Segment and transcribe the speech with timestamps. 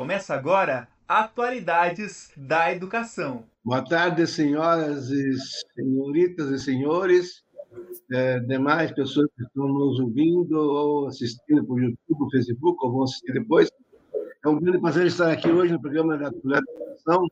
[0.00, 3.44] Começa agora Atualidades da Educação.
[3.62, 5.34] Boa tarde, senhoras e
[5.74, 7.44] senhoritas e senhores,
[8.10, 13.30] é, demais pessoas que estão nos ouvindo ou assistindo por YouTube, Facebook, ou vão assistir
[13.34, 13.68] depois.
[14.42, 17.26] É um grande prazer estar aqui hoje no programa da Atualidade da Educação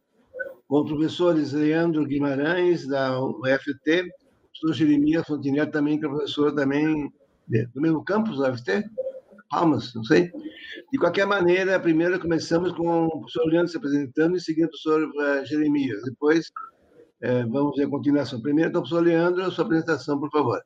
[0.69, 6.55] com os professores Leandro Guimarães, da UFT, o professor Jeremias Fontinelli, também, que é professor
[6.55, 7.10] também
[7.48, 8.84] do mesmo campus da UFT,
[9.50, 10.30] Palmas, não sei.
[10.92, 15.02] De qualquer maneira, primeiro começamos com o professor Leandro se apresentando e seguindo o professor
[15.02, 16.02] uh, Jeremias.
[16.04, 16.48] Depois,
[17.23, 18.40] uh, vamos ver a continuação.
[18.40, 20.60] Primeiro, então, professor Leandro, a sua apresentação, por favor.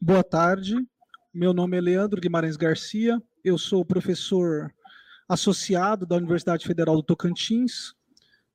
[0.00, 0.76] Boa tarde.
[1.34, 3.20] Meu nome é Leandro Guimarães Garcia.
[3.44, 4.72] Eu sou professor
[5.28, 7.94] associado da Universidade Federal do Tocantins.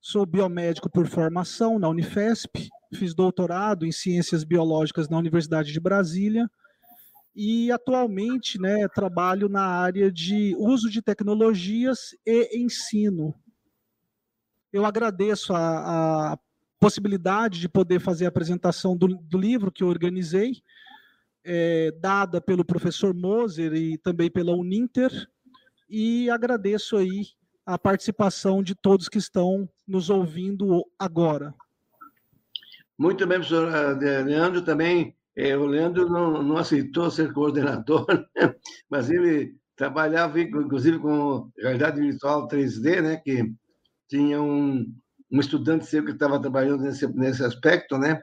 [0.00, 2.68] Sou biomédico por formação na Unifesp.
[2.94, 6.48] Fiz doutorado em ciências biológicas na Universidade de Brasília
[7.40, 13.32] e atualmente né, trabalho na área de uso de tecnologias e ensino.
[14.72, 16.38] Eu agradeço a, a
[16.80, 20.60] possibilidade de poder fazer a apresentação do, do livro que eu organizei,
[21.44, 25.12] é, dada pelo professor Moser e também pela Uninter,
[25.88, 27.22] e agradeço aí
[27.64, 31.54] a participação de todos que estão nos ouvindo agora.
[32.98, 38.54] Muito bem, professor eh, Leandro, também é, o Leandro não, não aceitou ser coordenador, né?
[38.90, 43.16] mas ele trabalhava, inclusive, com realidade virtual 3D, né?
[43.18, 43.54] que
[44.08, 44.84] tinha um,
[45.30, 48.20] um estudante seu que estava trabalhando nesse, nesse aspecto, né?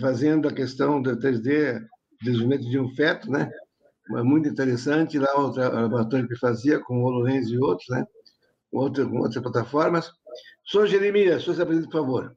[0.00, 1.84] fazendo a questão do 3D,
[2.22, 3.50] desenvolvimento de um feto, né?
[4.22, 8.06] muito interessante, lá o laboratório que fazia com o HoloLens e outros, né?
[8.70, 10.12] com, outro, com outras plataformas.
[10.62, 12.36] Sou Jeremias, sou se apresente, por favor.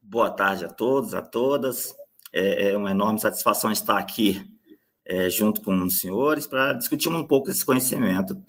[0.00, 1.98] Boa tarde a todos, a todas.
[2.32, 4.44] É, é uma enorme satisfação estar aqui
[5.04, 8.40] é, junto com os senhores para discutir um pouco esse conhecimento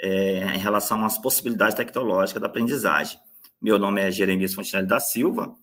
[0.00, 3.18] é, em relação às possibilidades tecnológicas da aprendizagem.
[3.60, 5.54] Meu nome é Jeremias Fontinelli da Silva,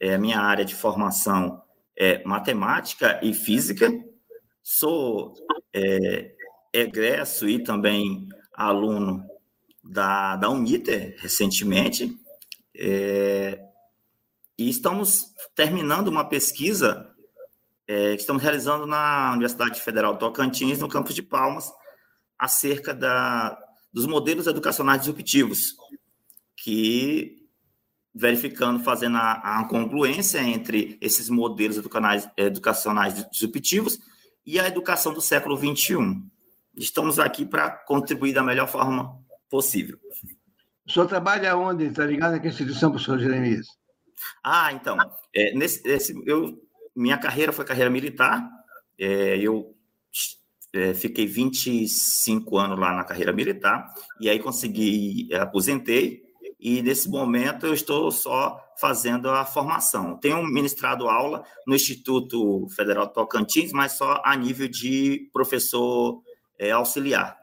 [0.00, 1.62] é, minha área de formação
[1.96, 3.92] é matemática e física,
[4.62, 5.34] sou
[5.72, 6.32] é,
[6.72, 9.24] egresso e também aluno
[9.82, 12.16] da, da Uniter recentemente,
[12.76, 13.60] é,
[14.58, 17.10] e estamos terminando uma pesquisa
[17.86, 21.70] é, que estamos realizando na Universidade Federal Tocantins, no campus de Palmas,
[22.38, 23.58] acerca da,
[23.92, 25.76] dos modelos educacionais disruptivos,
[26.56, 27.42] que
[28.14, 33.98] verificando, fazendo a, a congruência entre esses modelos educacionais, educacionais disruptivos
[34.46, 36.22] e a educação do século XXI.
[36.76, 39.18] Estamos aqui para contribuir da melhor forma
[39.50, 39.98] possível.
[40.86, 41.86] O senhor trabalha onde?
[41.86, 43.66] Está ligado a que instituição, professor Jeremias?
[44.42, 44.96] Ah, então,
[45.34, 46.60] é, nesse, esse, eu,
[46.94, 48.48] minha carreira foi carreira militar,
[48.98, 49.74] é, eu
[50.72, 56.22] é, fiquei 25 anos lá na carreira militar, e aí consegui, é, aposentei,
[56.58, 60.16] e nesse momento eu estou só fazendo a formação.
[60.16, 66.22] Tenho ministrado aula no Instituto Federal Tocantins, mas só a nível de professor
[66.58, 67.38] é, auxiliar.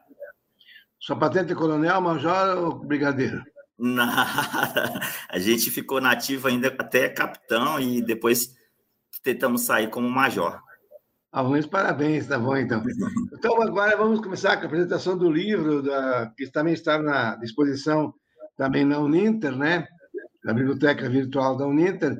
[0.98, 3.42] Sua patente é coronel, major ou brigadeiro?
[3.84, 5.00] Nada.
[5.28, 8.54] A gente ficou nativo ainda até capitão e depois
[9.24, 10.60] tentamos sair como major.
[11.32, 12.80] Alguns parabéns, tá bom então.
[13.42, 18.14] Então agora vamos começar com a apresentação do livro da, que também está na disposição
[18.56, 19.84] também na Uninter, né?
[20.44, 22.16] Na biblioteca virtual da Uninter.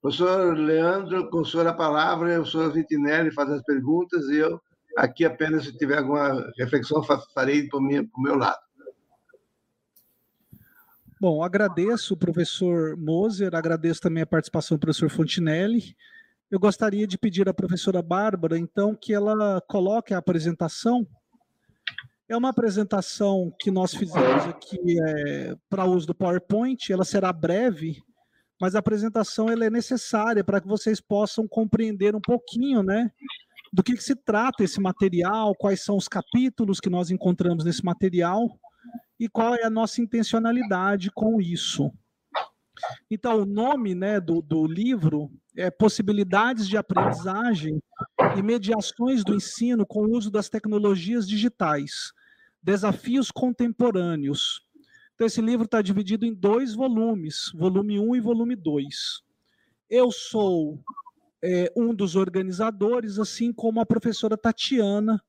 [0.00, 4.58] Professor Leandro, com o senhor a palavra, o senhor Vitinelli faz as perguntas e eu
[4.96, 7.02] aqui apenas se tiver alguma reflexão
[7.34, 8.58] farei para o meu lado.
[11.22, 15.94] Bom, agradeço o professor Moser, agradeço também a participação do professor Fontinelli.
[16.50, 21.06] Eu gostaria de pedir à professora Bárbara, então, que ela coloque a apresentação.
[22.28, 28.02] É uma apresentação que nós fizemos aqui é, para uso do PowerPoint, ela será breve,
[28.60, 33.12] mas a apresentação ela é necessária para que vocês possam compreender um pouquinho, né,
[33.72, 37.84] do que, que se trata esse material, quais são os capítulos que nós encontramos nesse
[37.84, 38.58] material
[39.22, 41.92] e qual é a nossa intencionalidade com isso.
[43.08, 47.80] Então, o nome né, do, do livro é Possibilidades de Aprendizagem
[48.36, 52.12] e Mediações do Ensino com o Uso das Tecnologias Digitais
[52.60, 54.60] Desafios Contemporâneos.
[55.14, 59.22] Então, esse livro está dividido em dois volumes, volume 1 e volume 2.
[59.88, 60.82] Eu sou
[61.40, 65.22] é, um dos organizadores, assim como a professora Tatiana,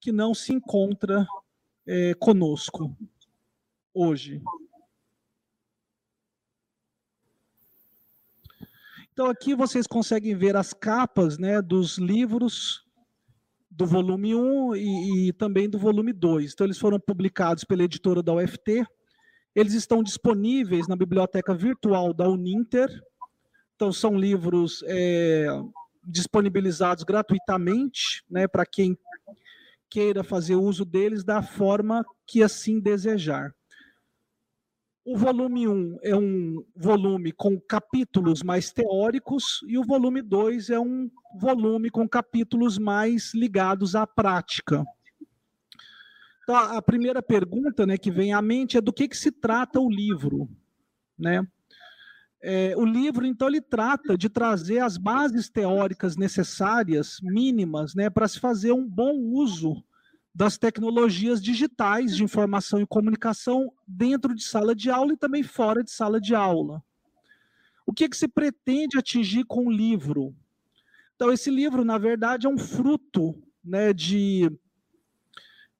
[0.00, 1.26] que não se encontra
[1.84, 2.96] é, conosco
[3.94, 4.42] hoje.
[9.12, 12.84] Então aqui vocês conseguem ver as capas né, dos livros
[13.70, 16.52] do volume 1 e, e, também do volume 2.
[16.52, 18.86] Então, eles foram publicados pela editora da UFT.
[19.54, 22.88] Eles estão disponíveis na biblioteca virtual da Uninter.
[23.74, 25.48] Então, são livros é,
[26.04, 28.96] disponibilizados gratuitamente né, para quem
[29.90, 33.52] queira fazer uso deles da forma que assim desejar.
[35.04, 40.80] O volume 1 é um volume com capítulos mais teóricos e o volume 2 é
[40.80, 44.82] um volume com capítulos mais ligados à prática.
[46.42, 49.78] Então, a primeira pergunta né, que vem à mente é do que, que se trata
[49.78, 50.48] o livro.
[51.18, 51.46] Né?
[52.42, 58.26] É, o livro, então, ele trata de trazer as bases teóricas necessárias, mínimas, né, para
[58.26, 59.84] se fazer um bom uso
[60.34, 65.84] das tecnologias digitais de informação e comunicação dentro de sala de aula e também fora
[65.84, 66.82] de sala de aula.
[67.86, 70.34] O que, que se pretende atingir com o livro?
[71.14, 74.50] Então, esse livro, na verdade, é um fruto né, de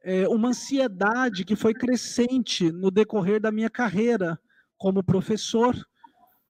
[0.01, 4.39] é, uma ansiedade que foi crescente no decorrer da minha carreira
[4.79, 5.75] como professor,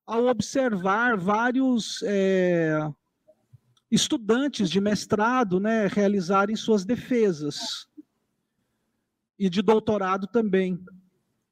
[0.07, 2.79] ao observar vários é,
[3.91, 7.89] estudantes de mestrado né, realizarem suas defesas
[9.39, 10.79] e de doutorado também.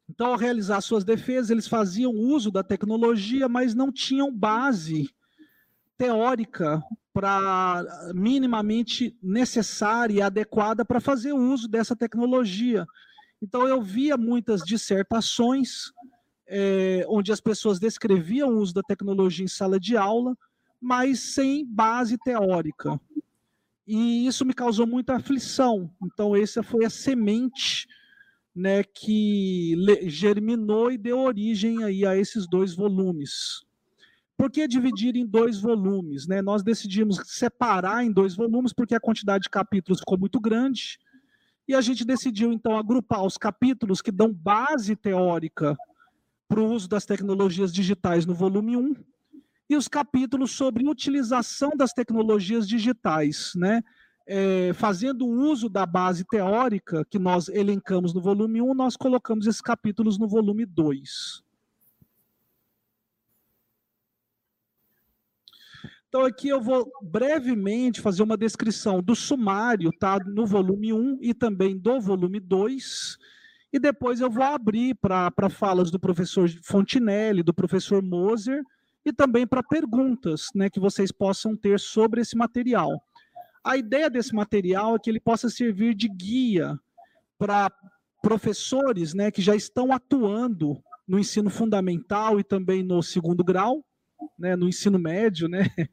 [0.09, 5.09] Então, ao realizar suas defesas, eles faziam uso da tecnologia, mas não tinham base
[5.97, 6.83] teórica
[7.13, 7.85] para
[8.15, 12.87] minimamente necessária e adequada para fazer uso dessa tecnologia.
[13.41, 15.93] Então, eu via muitas dissertações
[16.47, 20.37] é, onde as pessoas descreviam o uso da tecnologia em sala de aula,
[20.81, 23.01] mas sem base teórica
[23.95, 25.95] e isso me causou muita aflição.
[26.03, 27.87] Então, essa foi a semente
[28.57, 33.63] né, que germinou e deu origem aí a esses dois volumes.
[34.35, 36.27] Por que dividir em dois volumes?
[36.27, 36.41] Né?
[36.41, 40.99] Nós decidimos separar em dois volumes porque a quantidade de capítulos ficou muito grande
[41.69, 45.77] e a gente decidiu então agrupar os capítulos que dão base teórica
[46.49, 48.95] para o uso das tecnologias digitais no volume 1
[49.69, 53.83] e os capítulos sobre utilização das tecnologias digitais, né?
[54.25, 59.61] É, fazendo uso da base teórica que nós elencamos no volume 1, nós colocamos esses
[59.61, 61.43] capítulos no volume 2.
[66.13, 70.19] Então, aqui eu vou brevemente fazer uma descrição do sumário, tá?
[70.19, 73.17] No volume 1 e também do volume 2.
[73.73, 78.63] E depois eu vou abrir para falas do professor Fontinelli, do professor Moser,
[79.05, 83.03] e também para perguntas né, que vocês possam ter sobre esse material.
[83.65, 86.79] A ideia desse material é que ele possa servir de guia
[87.39, 87.71] para
[88.23, 93.85] professores né, que já estão atuando no ensino fundamental e também no segundo grau,
[94.39, 95.67] né, no ensino médio, né?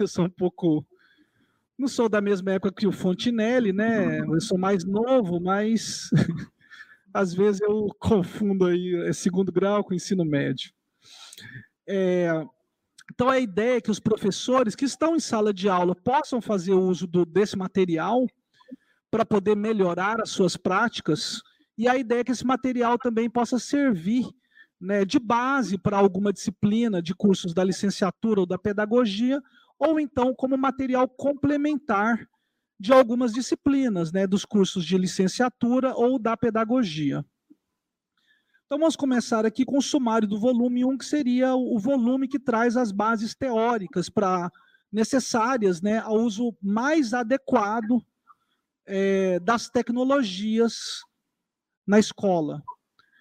[0.00, 0.84] Eu sou um pouco
[1.78, 4.18] não sou da mesma época que o Fontinelli, né?
[4.18, 6.10] Eu sou mais novo, mas
[7.14, 10.72] às vezes eu confundo aí é segundo grau com ensino médio.
[11.88, 12.44] É,
[13.10, 16.74] então, a ideia é que os professores que estão em sala de aula possam fazer
[16.74, 18.26] uso do, desse material
[19.10, 21.40] para poder melhorar as suas práticas,
[21.76, 24.28] e a ideia é que esse material também possa servir
[24.80, 29.40] né, de base para alguma disciplina de cursos da licenciatura ou da pedagogia,
[29.78, 32.28] ou então como material complementar
[32.78, 37.24] de algumas disciplinas, né, dos cursos de licenciatura ou da pedagogia.
[38.68, 42.38] Então vamos começar aqui com o sumário do volume 1, que seria o volume que
[42.38, 44.52] traz as bases teóricas para
[44.92, 48.04] necessárias né, ao uso mais adequado
[48.84, 51.00] é, das tecnologias
[51.86, 52.62] na escola.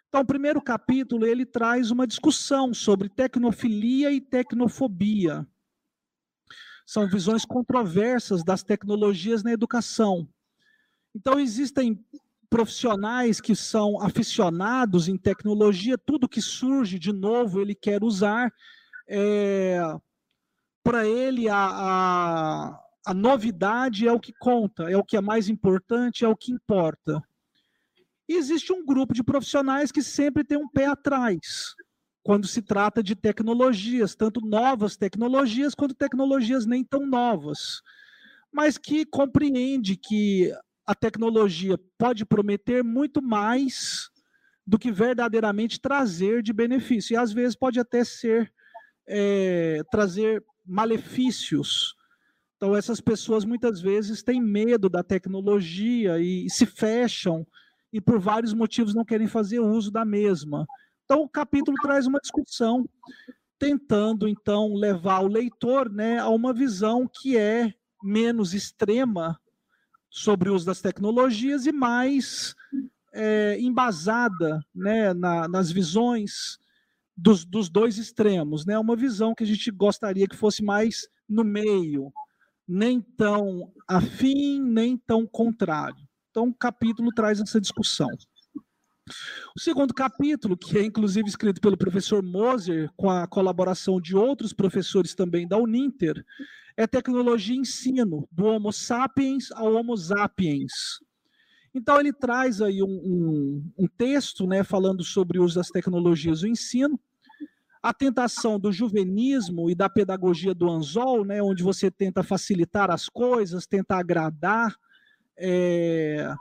[0.10, 5.48] Então, o primeiro capítulo ele traz uma discussão sobre tecnofilia e tecnofobia.
[6.86, 10.28] São visões controversas das tecnologias na educação.
[11.16, 12.06] Então, existem
[12.50, 18.52] profissionais que são aficionados em tecnologia, tudo que surge de novo ele quer usar.
[19.08, 19.80] É,
[20.84, 25.50] Para ele, a, a, a novidade é o que conta, é o que é mais
[25.50, 27.22] importante, é o que importa.
[28.30, 31.76] E existe um grupo de profissionais que sempre tem um pé atrás
[32.24, 37.82] quando se trata de tecnologias, tanto novas tecnologias quanto tecnologias nem tão novas,
[38.52, 40.54] mas que compreende que
[40.88, 44.10] a tecnologia pode prometer muito mais
[44.66, 47.14] do que verdadeiramente trazer de benefício.
[47.14, 48.52] E às vezes pode até ser
[49.06, 51.94] é, trazer malefícios.
[52.56, 57.46] Então, essas pessoas muitas vezes têm medo da tecnologia e, e se fecham
[57.92, 60.66] e por vários motivos não querem fazer uso da mesma.
[61.04, 62.88] Então, o capítulo traz uma discussão
[63.60, 69.38] tentando então levar o leitor né, a uma visão que é menos extrema
[70.18, 72.56] sobre o uso das tecnologias e mais
[73.14, 76.58] é, embasada né, na, nas visões
[77.16, 78.80] dos, dos dois extremos, né?
[78.80, 82.12] Uma visão que a gente gostaria que fosse mais no meio,
[82.68, 86.08] nem tão afim, nem tão contrário.
[86.32, 88.10] Então, o capítulo traz essa discussão.
[89.56, 94.54] O segundo capítulo, que é inclusive escrito pelo professor Moser, com a colaboração de outros
[94.54, 96.24] professores também da Uninter,
[96.76, 101.00] é Tecnologia e Ensino, do Homo sapiens ao Homo sapiens.
[101.74, 106.42] Então, ele traz aí um, um, um texto né, falando sobre o uso das tecnologias
[106.42, 107.00] do ensino,
[107.82, 113.08] a tentação do juvenismo e da pedagogia do anzol, né, onde você tenta facilitar as
[113.08, 114.76] coisas, tentar agradar
[115.38, 116.34] é,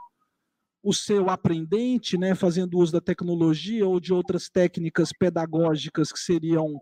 [0.87, 6.79] o seu aprendente, né, fazendo uso da tecnologia ou de outras técnicas pedagógicas que seriam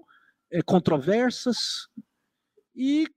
[0.52, 1.88] é, controversas,
[2.76, 3.08] e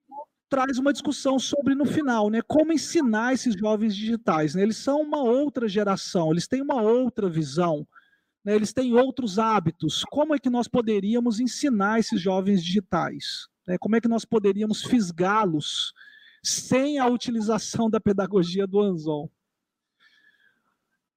[0.49, 4.55] traz uma discussão sobre, no final, né, como ensinar esses jovens digitais.
[4.55, 4.63] Né?
[4.63, 7.87] Eles são uma outra geração, eles têm uma outra visão
[8.49, 10.05] né, eles têm outros hábitos.
[10.11, 13.47] Como é que nós poderíamos ensinar esses jovens digitais?
[13.67, 15.93] Né, como é que nós poderíamos fisgá-los
[16.43, 19.31] sem a utilização da pedagogia do Anzol?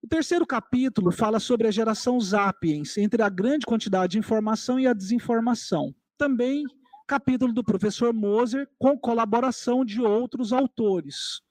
[0.03, 4.87] O terceiro capítulo fala sobre a geração Sapiens, entre a grande quantidade de informação e
[4.87, 5.93] a desinformação.
[6.17, 6.63] Também
[7.11, 11.41] capítulo do professor Moser, com colaboração de outros autores.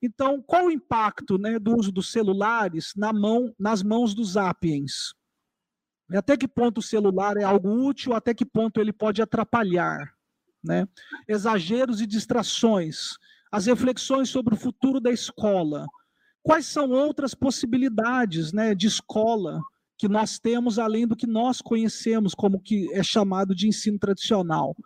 [0.00, 5.12] Então, qual o impacto né, do uso dos celulares na mão, nas mãos dos sapiens?
[6.10, 10.14] Até que ponto o celular é algo útil, até que ponto ele pode atrapalhar?
[10.64, 10.88] Né?
[11.28, 13.18] Exageros e distrações,
[13.52, 15.86] as reflexões sobre o futuro da escola.
[16.46, 19.60] Quais são outras possibilidades né, de escola
[19.98, 24.76] que nós temos além do que nós conhecemos como que é chamado de ensino tradicional?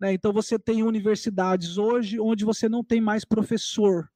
[0.00, 0.14] Né?
[0.14, 4.10] Então você tem universidades hoje onde você não tem mais professor,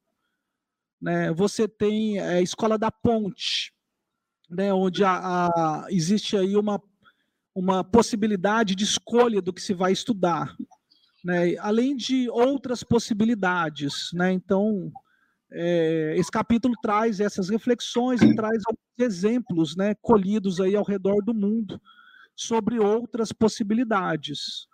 [0.98, 1.30] né?
[1.34, 3.70] Você tem a Escola da Ponte,
[4.48, 4.72] né?
[4.72, 6.82] onde a, a, existe aí uma,
[7.54, 10.56] uma possibilidade de escolha do que se vai estudar,
[11.22, 11.54] né?
[11.58, 14.08] além de outras possibilidades.
[14.14, 14.32] Né?
[14.32, 14.90] Então,
[15.50, 18.62] é, esse capítulo traz essas reflexões e traz
[18.98, 21.80] exemplos né, colhidos aí ao redor do mundo
[22.36, 24.68] sobre outras possibilidades.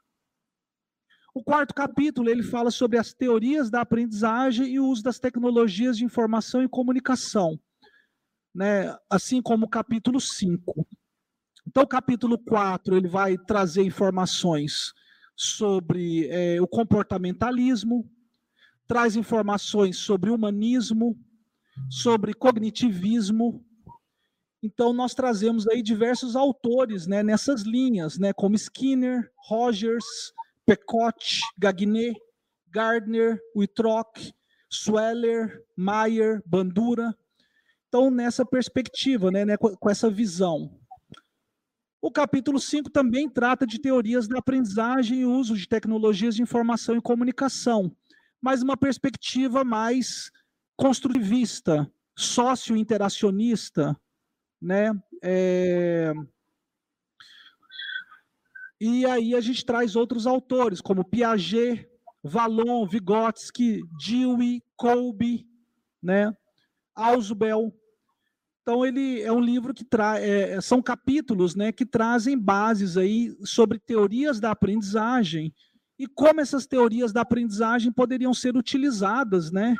[1.34, 5.98] O quarto capítulo ele fala sobre as teorias da aprendizagem e o uso das tecnologias
[5.98, 7.58] de informação e comunicação,
[8.54, 8.96] né?
[9.10, 10.86] assim como o capítulo 5.
[11.66, 14.92] Então, o capítulo 4 ele vai trazer informações
[15.34, 18.08] sobre é, o comportamentalismo,
[18.86, 21.16] traz informações sobre humanismo,
[21.90, 23.64] sobre cognitivismo.
[24.62, 30.04] Então, nós trazemos aí diversos autores né, nessas linhas, né, como Skinner, Rogers,
[30.64, 32.14] Pecote, Gagné,
[32.68, 34.32] Gardner, Witrock,
[34.70, 37.14] Sweller, Mayer, Bandura.
[37.88, 40.78] Então, nessa perspectiva, né, né, com essa visão.
[42.00, 46.96] O capítulo 5 também trata de teorias da aprendizagem e uso de tecnologias de informação
[46.96, 47.90] e comunicação,
[48.44, 50.30] mas uma perspectiva mais
[50.76, 53.98] construtivista, sócio-interacionista,
[54.60, 54.92] né?
[55.22, 56.12] É,
[58.78, 61.88] e aí a gente traz outros autores, como Piaget,
[62.22, 65.48] Vallon, Vygotsky, Dewey, Kolbe,
[66.02, 66.30] né?
[66.94, 67.74] Ausubel.
[68.60, 73.34] Então ele é um livro que traz, é, são capítulos, né, que trazem bases aí
[73.42, 75.50] sobre teorias da aprendizagem
[75.98, 79.76] e como essas teorias da aprendizagem poderiam ser utilizadas, né,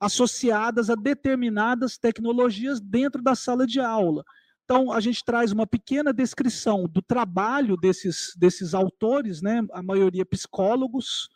[0.00, 4.24] associadas a determinadas tecnologias dentro da sala de aula.
[4.64, 9.62] Então, a gente traz uma pequena descrição do trabalho desses, desses autores, né?
[9.72, 11.28] a maioria psicólogos,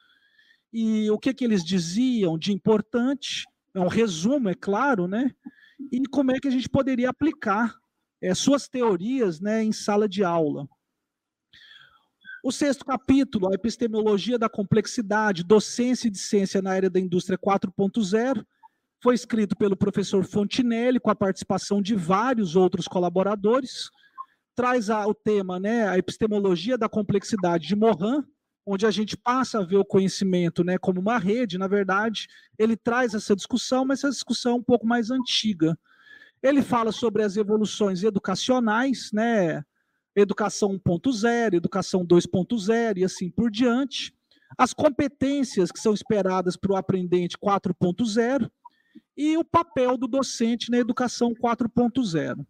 [0.70, 5.30] e o que, que eles diziam de importante, é um resumo, é claro, né?
[5.90, 7.74] e como é que a gente poderia aplicar
[8.20, 10.68] é, suas teorias né, em sala de aula.
[12.44, 18.44] O sexto capítulo, a epistemologia da complexidade, docência e discência na área da indústria 4.0,
[19.00, 23.88] foi escrito pelo professor Fontinelli, com a participação de vários outros colaboradores.
[24.56, 28.25] Traz a, o tema, né, a epistemologia da complexidade de Morin,
[28.66, 31.56] onde a gente passa a ver o conhecimento né, como uma rede.
[31.56, 32.26] Na verdade,
[32.58, 35.78] ele traz essa discussão, mas essa discussão é um pouco mais antiga.
[36.42, 39.62] Ele fala sobre as evoluções educacionais, né,
[40.14, 44.14] educação 1.0, educação 2.0 e assim por diante.
[44.57, 48.50] As competências que são esperadas para o aprendente 4.0
[49.16, 52.45] e o papel do docente na educação 4.0.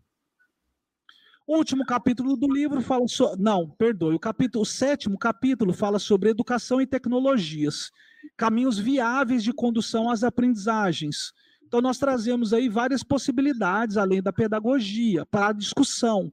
[1.46, 3.42] O último capítulo do livro fala sobre.
[3.42, 4.14] Não, perdoe.
[4.14, 7.90] O, capítulo, o sétimo capítulo fala sobre educação e tecnologias,
[8.36, 11.32] caminhos viáveis de condução às aprendizagens.
[11.66, 16.32] Então, nós trazemos aí várias possibilidades, além da pedagogia, para a discussão.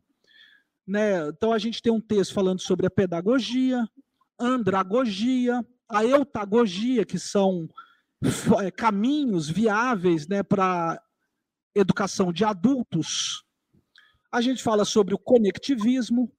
[0.89, 1.27] Né?
[1.27, 3.87] Então, a gente tem um texto falando sobre a pedagogia,
[4.39, 7.69] andragogia, a eutagogia, que são
[8.65, 10.99] é, caminhos viáveis né, para
[11.75, 13.43] educação de adultos.
[14.31, 16.31] A gente fala sobre o conectivismo,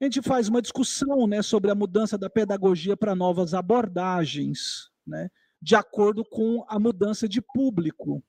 [0.00, 5.28] a gente faz uma discussão né, sobre a mudança da pedagogia para novas abordagens, né,
[5.60, 8.24] de acordo com a mudança de público.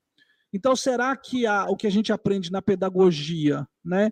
[0.52, 4.10] Então, será que a, o que a gente aprende na pedagogia né,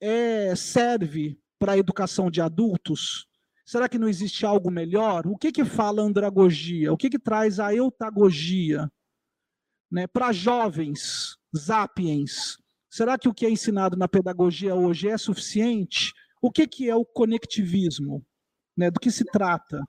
[0.00, 3.26] é, serve para a educação de adultos?
[3.64, 5.26] Será que não existe algo melhor?
[5.26, 6.92] O que, que fala andragogia?
[6.92, 8.90] O que, que traz a eutagogia?
[9.90, 12.56] Né, para jovens, sapiens,
[12.88, 16.12] será que o que é ensinado na pedagogia hoje é suficiente?
[16.40, 18.24] O que, que é o conectivismo?
[18.76, 18.90] Né?
[18.90, 19.84] Do que se trata?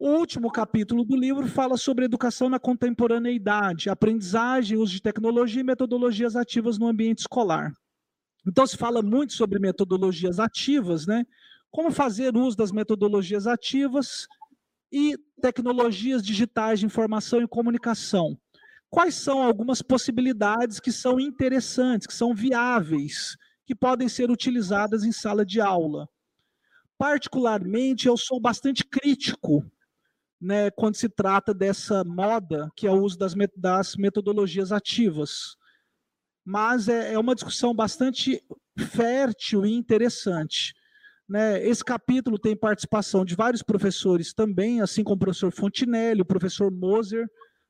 [0.00, 5.64] O último capítulo do livro fala sobre educação na contemporaneidade, aprendizagem, uso de tecnologia e
[5.64, 7.72] metodologias ativas no ambiente escolar.
[8.46, 11.24] Então se fala muito sobre metodologias ativas, né?
[11.68, 14.28] Como fazer uso das metodologias ativas
[14.92, 18.38] e tecnologias digitais de informação e comunicação.
[18.88, 23.36] Quais são algumas possibilidades que são interessantes, que são viáveis
[23.66, 26.08] que podem ser utilizadas em sala de aula.
[26.96, 29.68] Particularmente, eu sou bastante crítico
[30.40, 35.56] né, quando se trata dessa moda, que é o uso das, das metodologias ativas.
[36.44, 38.42] Mas é, é uma discussão bastante
[38.78, 40.74] fértil e interessante.
[41.28, 41.62] Né?
[41.66, 46.70] Esse capítulo tem participação de vários professores também, assim como o professor Fontinelli, o professor
[46.70, 47.28] Moser,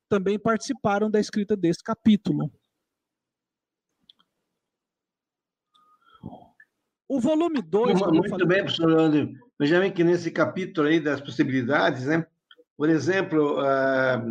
[0.08, 2.52] também participaram da escrita desse capítulo.
[7.08, 8.00] O volume 2.
[8.00, 9.32] Muito bem, professor Leandro.
[9.58, 12.26] Veja que nesse capítulo aí das possibilidades, né?
[12.78, 14.24] Por exemplo, ah,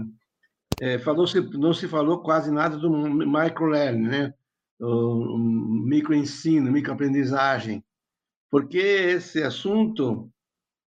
[0.79, 4.33] é, falou -se, não se falou quase nada do microlearning, né?
[4.79, 7.83] O microensino, microaprendizagem,
[8.49, 10.29] porque esse assunto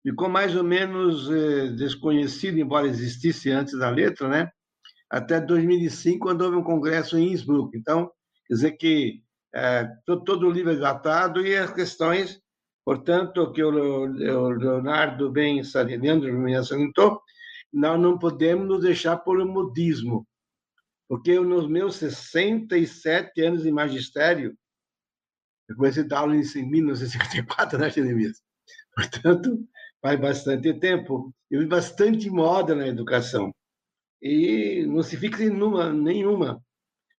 [0.02, 4.50] ficou mais ou menos é, desconhecido, embora existisse antes da letra, né?
[5.08, 7.76] Até 2005, quando houve um congresso em Innsbruck.
[7.76, 8.10] Então,
[8.48, 9.22] quer dizer que
[9.54, 12.40] é, todo o livro é datado e as questões,
[12.84, 17.20] portanto, que o Leonardo bem salientou,
[17.74, 20.26] nós não podemos nos deixar um modismo,
[21.08, 24.56] porque nos meus 67 anos de magistério,
[25.68, 28.42] eu comecei a dar aula em 1954, né, Jeremias?
[28.94, 29.66] Portanto,
[30.00, 31.34] faz bastante tempo.
[31.50, 33.52] Eu vi bastante moda na educação.
[34.22, 36.62] E não se fixa em numa, nenhuma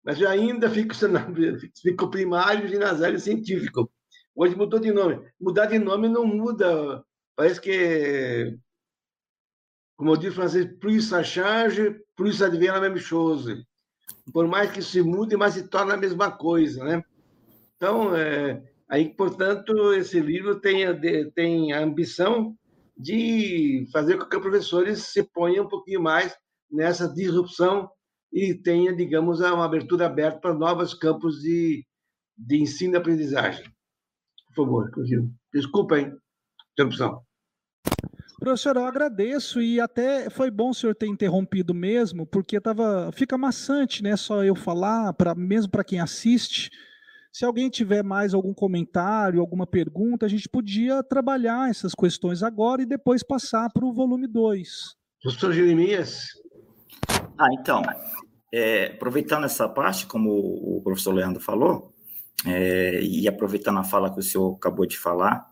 [0.05, 0.95] mas eu ainda fico,
[1.83, 3.91] fico primário, ginásio científico.
[4.37, 5.19] Hoje mudou de nome.
[5.41, 7.03] Mudar de nome não muda.
[7.35, 8.57] Parece que,
[9.97, 13.65] como diz o francês, plus ça change, plus ça devient la même chose.
[14.33, 17.05] Por mais que se mude, mas se torna a mesma coisa, né?
[17.77, 20.95] Então, é, aí, portanto, esse livro tem a,
[21.35, 22.57] tem a ambição
[22.97, 26.35] de fazer com que os professores se ponham um pouquinho mais
[26.71, 27.91] nessa disrupção
[28.33, 31.87] e tenha, digamos, uma abertura aberta para novos campos de,
[32.37, 33.65] de ensino e aprendizagem.
[34.49, 35.31] Por favor, continue.
[35.53, 36.17] Desculpa, hein?
[36.73, 37.23] Interrupção.
[38.39, 43.39] Professor, eu agradeço e até foi bom o senhor ter interrompido mesmo, porque tava, fica
[43.39, 44.17] maçante, né?
[44.17, 46.71] Só eu falar, pra, mesmo para quem assiste.
[47.33, 52.83] Se alguém tiver mais algum comentário, alguma pergunta, a gente podia trabalhar essas questões agora
[52.83, 54.95] e depois passar para o volume 2.
[55.23, 56.27] Professor Jeremias.
[57.39, 57.83] Ah, então,
[58.53, 61.93] é, aproveitando essa parte, como o professor Leandro falou,
[62.47, 65.45] é, e aproveitando a fala que o senhor acabou de falar,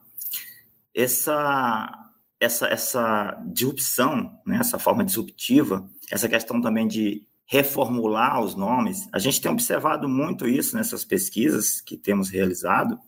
[0.94, 2.11] essa,
[2.42, 9.18] essa, essa disrupção, né, essa forma disruptiva, essa questão também de reformular os nomes, a
[9.20, 12.98] gente tem observado muito isso nessas pesquisas que temos realizado,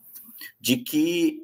[0.61, 1.43] de que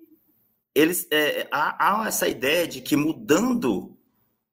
[0.72, 3.98] eles é, há, há essa ideia de que mudando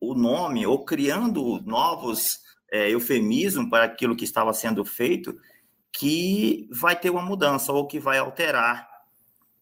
[0.01, 2.39] o nome ou criando novos
[2.71, 5.37] é, eufemismo para aquilo que estava sendo feito,
[5.91, 8.89] que vai ter uma mudança ou que vai alterar,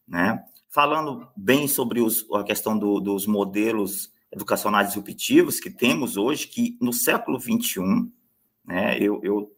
[0.08, 0.46] né?
[0.76, 6.78] Falando bem sobre os, a questão do, dos modelos educacionais disruptivos que temos hoje, que
[6.82, 8.12] no século XXI,
[8.66, 9.56] né, eu, eu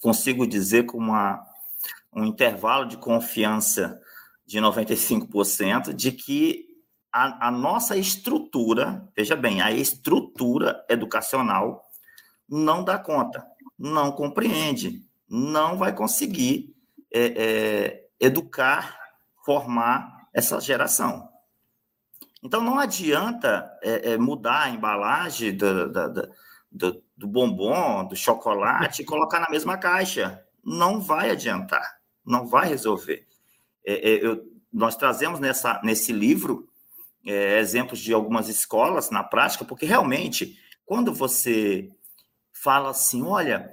[0.00, 1.44] consigo dizer com uma,
[2.10, 4.00] um intervalo de confiança
[4.46, 6.64] de 95%, de que
[7.12, 11.84] a, a nossa estrutura, veja bem, a estrutura educacional
[12.48, 13.46] não dá conta,
[13.78, 16.74] não compreende, não vai conseguir
[17.12, 18.98] é, é, educar,
[19.44, 21.28] formar essa geração.
[22.42, 26.08] Então, não adianta é, é mudar a embalagem da, da,
[26.70, 30.44] do, do bombom, do chocolate e colocar na mesma caixa.
[30.62, 33.26] Não vai adiantar, não vai resolver.
[33.86, 36.68] É, é, eu, nós trazemos nessa, nesse livro
[37.24, 41.90] é, exemplos de algumas escolas na prática, porque realmente, quando você
[42.52, 43.70] fala assim, olha,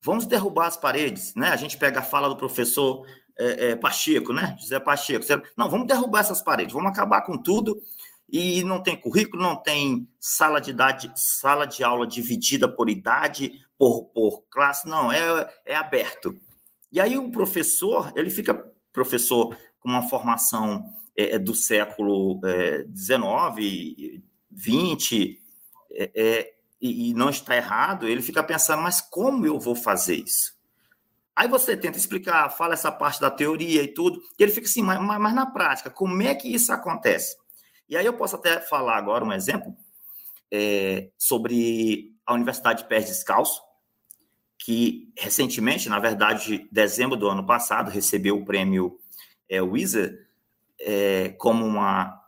[0.00, 1.50] vamos derrubar as paredes, né?
[1.50, 3.06] A gente pega a fala do professor
[3.38, 4.56] é, é, Pacheco, né?
[4.58, 5.24] José Pacheco.
[5.56, 7.80] Não, vamos derrubar essas paredes, vamos acabar com tudo.
[8.30, 13.64] E não tem currículo, não tem sala de idade, sala de aula dividida por idade,
[13.78, 16.38] por, por classe, não, é, é aberto.
[16.92, 20.84] E aí o professor, ele fica professor com uma formação
[21.16, 22.38] é, é do século
[22.94, 24.22] XIX,
[24.54, 25.38] XX,
[25.92, 30.16] é, é, e, e não está errado, ele fica pensando, mas como eu vou fazer
[30.16, 30.57] isso?
[31.38, 34.82] Aí você tenta explicar, fala essa parte da teoria e tudo, e ele fica assim,
[34.82, 37.36] mas, mas, na prática, como é que isso acontece?
[37.88, 39.72] E aí eu posso até falar agora um exemplo
[40.50, 43.62] é, sobre a Universidade de Pés Descalço,
[44.58, 48.98] que recentemente, na verdade, dezembro do ano passado, recebeu o prêmio
[49.48, 50.18] é, Wizard
[50.80, 52.20] é, como uma,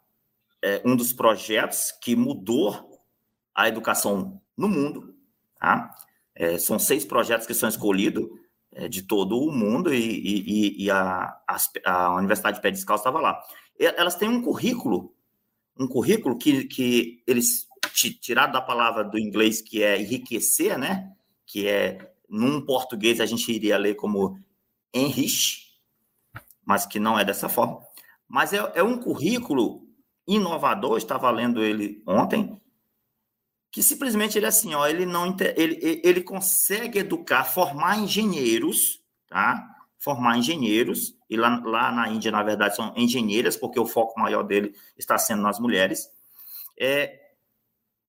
[0.62, 3.02] é, um dos projetos que mudou
[3.52, 5.16] a educação no mundo.
[5.58, 5.92] Tá?
[6.32, 8.28] É, são seis projetos que são escolhidos
[8.88, 13.20] de todo o mundo e, e, e a, a, a, Universidade de Pé Descalço estava
[13.20, 13.40] lá.
[13.78, 15.14] Elas têm um currículo,
[15.78, 17.66] um currículo que, que eles
[18.20, 21.12] tiraram da palavra do inglês que é enriquecer, né?
[21.46, 24.38] Que é, num português a gente iria ler como
[24.94, 25.72] enrich,
[26.64, 27.80] mas que não é dessa forma.
[28.28, 29.88] Mas é, é um currículo
[30.26, 32.59] inovador, estava lendo ele ontem,
[33.70, 39.64] que simplesmente ele é assim, ó, ele não ele, ele consegue educar, formar engenheiros, tá?
[39.98, 44.42] Formar engenheiros, e lá, lá na Índia, na verdade, são engenheiras, porque o foco maior
[44.42, 46.10] dele está sendo nas mulheres,
[46.78, 47.20] é,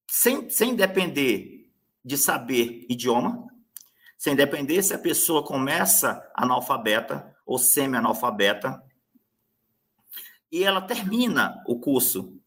[0.07, 1.69] sem, sem depender
[2.03, 3.47] de saber idioma,
[4.17, 8.83] sem depender se a pessoa começa analfabeta ou semi-analfabeta,
[10.51, 12.37] e ela termina o curso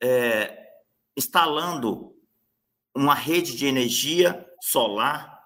[0.00, 0.70] é,
[1.16, 2.14] instalando
[2.94, 5.40] uma rede de energia solar,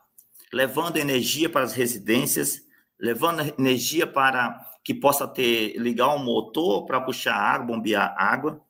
[0.53, 2.63] levando energia para as residências,
[2.99, 8.63] levando energia para que possa ter ligar um motor para puxar água, bombear água.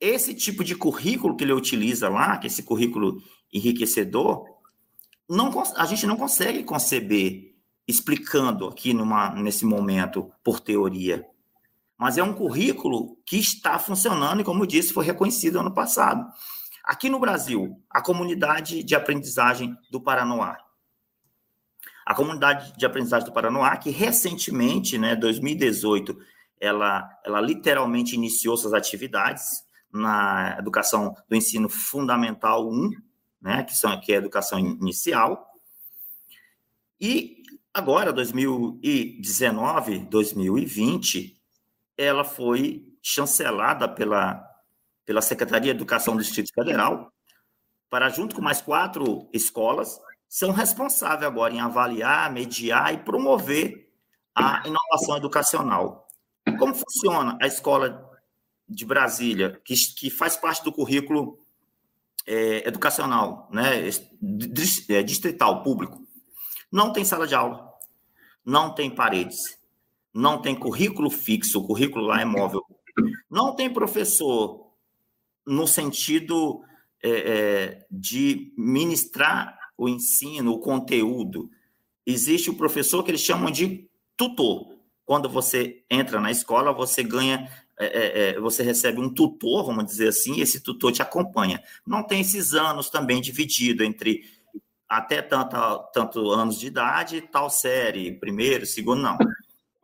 [0.00, 3.20] Esse tipo de currículo que ele utiliza lá, que é esse currículo
[3.52, 4.44] enriquecedor,
[5.28, 7.56] não, a gente não consegue conceber
[7.88, 11.24] explicando aqui numa, nesse momento por teoria.
[11.98, 16.26] Mas é um currículo que está funcionando e, como eu disse, foi reconhecido ano passado.
[16.86, 20.56] Aqui no Brasil, a comunidade de aprendizagem do Paranoá.
[22.06, 26.16] A comunidade de aprendizagem do Paranoá, que recentemente, né, 2018,
[26.60, 32.90] ela, ela literalmente iniciou suas atividades na educação do ensino fundamental 1,
[33.42, 35.44] né, que, são, que é a educação inicial.
[37.00, 37.42] E
[37.74, 41.36] agora, 2019, 2020,
[41.98, 44.45] ela foi chancelada pela
[45.06, 47.12] pela Secretaria de Educação do Distrito Federal,
[47.88, 53.88] para, junto com mais quatro escolas, são responsáveis agora em avaliar, mediar e promover
[54.34, 56.08] a inovação educacional.
[56.58, 58.10] Como funciona a escola
[58.68, 61.38] de Brasília, que, que faz parte do currículo
[62.26, 63.88] é, educacional, né,
[64.88, 66.04] é, distrital, público?
[66.70, 67.72] Não tem sala de aula,
[68.44, 69.56] não tem paredes,
[70.12, 72.62] não tem currículo fixo, o currículo lá é móvel,
[73.30, 74.65] não tem professor
[75.46, 76.62] no sentido
[77.02, 81.50] é, é, de ministrar o ensino, o conteúdo.
[82.04, 84.74] Existe o professor que eles chamam de tutor.
[85.04, 89.86] Quando você entra na escola, você ganha, é, é, é você recebe um tutor, vamos
[89.86, 91.62] dizer assim, e esse tutor te acompanha.
[91.86, 94.22] Não tem esses anos também dividido entre
[94.88, 95.56] até tanto,
[95.92, 99.18] tanto anos de idade, tal série, primeiro, segundo, não.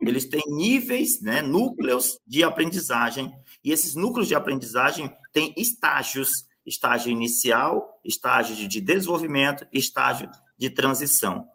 [0.09, 7.11] Eles têm níveis, né, núcleos de aprendizagem, e esses núcleos de aprendizagem têm estágios, estágio
[7.11, 11.47] inicial, estágio de desenvolvimento, estágio de transição.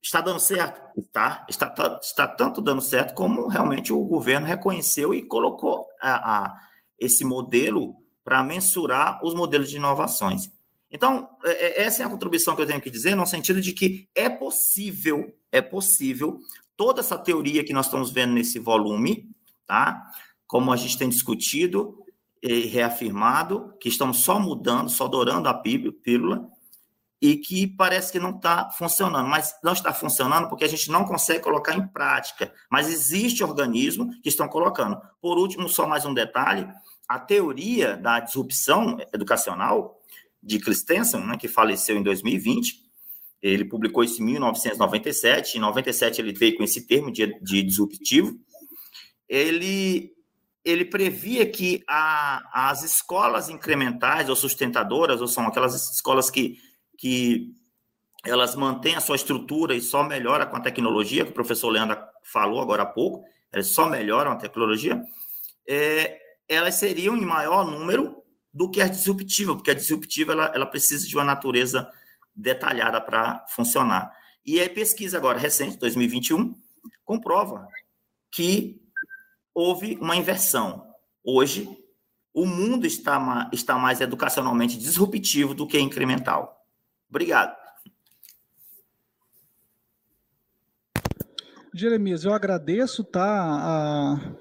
[0.00, 0.80] Está dando certo?
[0.96, 1.44] Está.
[1.48, 6.60] Está, está tanto dando certo como realmente o governo reconheceu e colocou a, a
[6.98, 10.50] esse modelo para mensurar os modelos de inovações.
[10.90, 13.72] Então, é, é, essa é a contribuição que eu tenho que dizer, no sentido de
[13.72, 16.38] que é possível, é possível,
[16.76, 19.28] toda essa teoria que nós estamos vendo nesse volume,
[19.66, 20.10] tá?
[20.46, 21.98] como a gente tem discutido
[22.42, 26.48] e reafirmado, que estamos só mudando, só adorando a pílula,
[27.20, 29.28] e que parece que não está funcionando.
[29.28, 32.52] Mas não está funcionando porque a gente não consegue colocar em prática.
[32.70, 35.00] Mas existe organismo que estão colocando.
[35.20, 36.68] Por último, só mais um detalhe:
[37.08, 39.98] a teoria da disrupção educacional
[40.42, 42.85] de Christensen, né, que faleceu em 2020.
[43.48, 45.56] Ele publicou isso em 1997.
[45.56, 48.38] Em 97 ele veio com esse termo de, de disruptivo.
[49.28, 50.12] Ele
[50.64, 56.58] ele previa que a, as escolas incrementais ou sustentadoras, ou são aquelas escolas que,
[56.98, 57.52] que
[58.24, 61.96] elas mantêm a sua estrutura e só melhora com a tecnologia, que o professor Leandro
[62.32, 65.00] falou agora há pouco, elas só melhoram a tecnologia,
[65.68, 68.16] é, elas seriam em maior número
[68.52, 71.88] do que a disruptiva, porque a disruptiva ela, ela precisa de uma natureza
[72.36, 74.12] detalhada para funcionar.
[74.44, 76.54] E a pesquisa agora recente, 2021,
[77.04, 77.66] comprova
[78.30, 78.80] que
[79.54, 80.86] houve uma inversão.
[81.24, 81.68] Hoje,
[82.34, 86.64] o mundo está, está mais educacionalmente disruptivo do que incremental.
[87.08, 87.56] Obrigado.
[91.72, 94.32] Jeremias, eu agradeço, tá, a,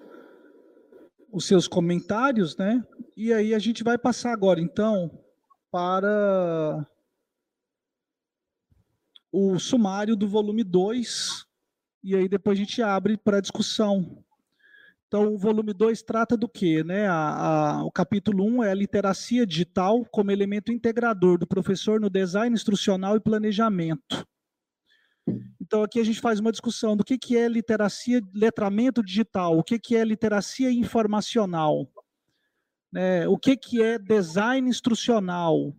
[1.32, 2.82] os seus comentários, né?
[3.16, 5.12] E aí a gente vai passar agora, então,
[5.72, 6.86] para
[9.36, 11.46] o sumário do volume 2,
[12.02, 14.24] e aí depois a gente abre para discussão.
[15.08, 16.86] Então, o volume 2 trata do quê?
[16.86, 17.06] Né?
[17.06, 22.00] A, a, o capítulo 1 um é a literacia digital como elemento integrador do professor
[22.00, 24.26] no design instrucional e planejamento.
[25.60, 29.64] Então, aqui a gente faz uma discussão do que, que é literacia, letramento digital, o
[29.64, 31.90] que, que é literacia informacional,
[32.90, 33.28] né?
[33.28, 35.76] o que, que é design instrucional,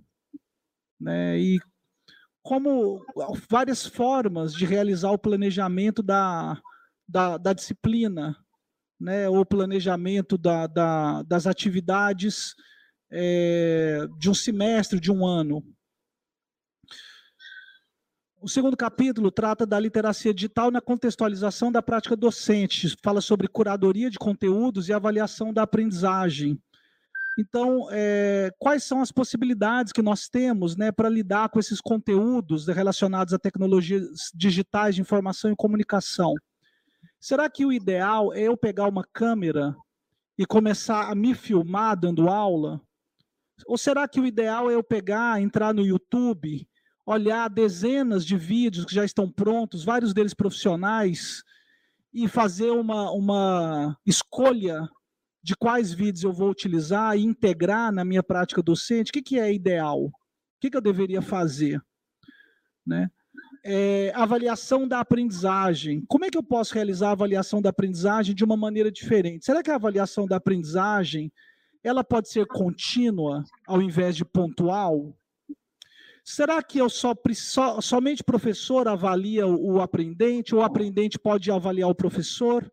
[1.01, 1.38] né?
[1.38, 1.59] e
[2.46, 3.04] como
[3.50, 6.56] várias formas de realizar o planejamento da,
[7.09, 8.37] da, da disciplina,
[9.00, 9.28] né?
[9.28, 12.54] o planejamento da, da, das atividades
[13.11, 15.61] é, de um semestre, de um ano.
[18.40, 24.09] O segundo capítulo trata da literacia digital na contextualização da prática docente, fala sobre curadoria
[24.09, 26.62] de conteúdos e avaliação da aprendizagem.
[27.38, 32.66] Então, é, quais são as possibilidades que nós temos né, para lidar com esses conteúdos
[32.66, 36.35] relacionados a tecnologias digitais de informação e comunicação?
[37.20, 39.77] Será que o ideal é eu pegar uma câmera
[40.38, 42.81] e começar a me filmar dando aula?
[43.66, 46.66] Ou será que o ideal é eu pegar, entrar no YouTube
[47.07, 51.44] olhar dezenas de vídeos que já estão prontos, vários deles profissionais,
[52.12, 54.88] e fazer uma, uma escolha
[55.46, 59.38] de quais vídeos eu vou utilizar e integrar na minha prática docente, o que, que
[59.38, 60.06] é ideal?
[60.06, 60.12] O
[60.61, 61.80] que, que eu deveria fazer?
[62.85, 63.09] Né?
[63.64, 66.04] É, avaliação da aprendizagem.
[66.09, 69.44] Como é que eu posso realizar a avaliação da aprendizagem de uma maneira diferente?
[69.44, 71.32] Será que a avaliação da aprendizagem
[71.85, 75.16] ela pode ser contínua ao invés de pontual?
[76.24, 81.88] Será que eu só, só somente professor avalia o aprendente, ou o aprendente pode avaliar
[81.88, 82.68] o professor,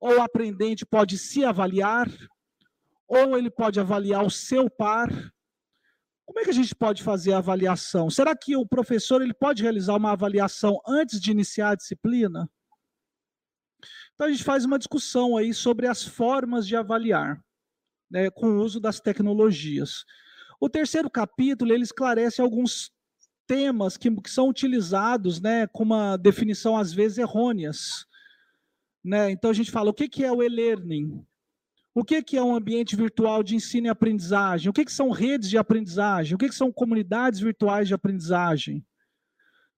[0.00, 2.08] ou o aprendente pode se avaliar,
[3.08, 5.10] ou ele pode avaliar o seu par?
[6.24, 8.10] Como é que a gente pode fazer a avaliação?
[8.10, 12.50] Será que o professor ele pode realizar uma avaliação antes de iniciar a disciplina?
[14.14, 17.40] Então a gente faz uma discussão aí sobre as formas de avaliar,
[18.10, 20.04] né, com o uso das tecnologias.
[20.58, 22.90] O terceiro capítulo ele esclarece alguns
[23.46, 28.06] temas que, que são utilizados né, com uma definição às vezes errôneas.
[29.06, 29.30] Né?
[29.30, 31.24] Então a gente fala o que, que é o e-learning,
[31.94, 35.10] o que, que é um ambiente virtual de ensino e aprendizagem, o que, que são
[35.10, 38.84] redes de aprendizagem, o que, que são comunidades virtuais de aprendizagem.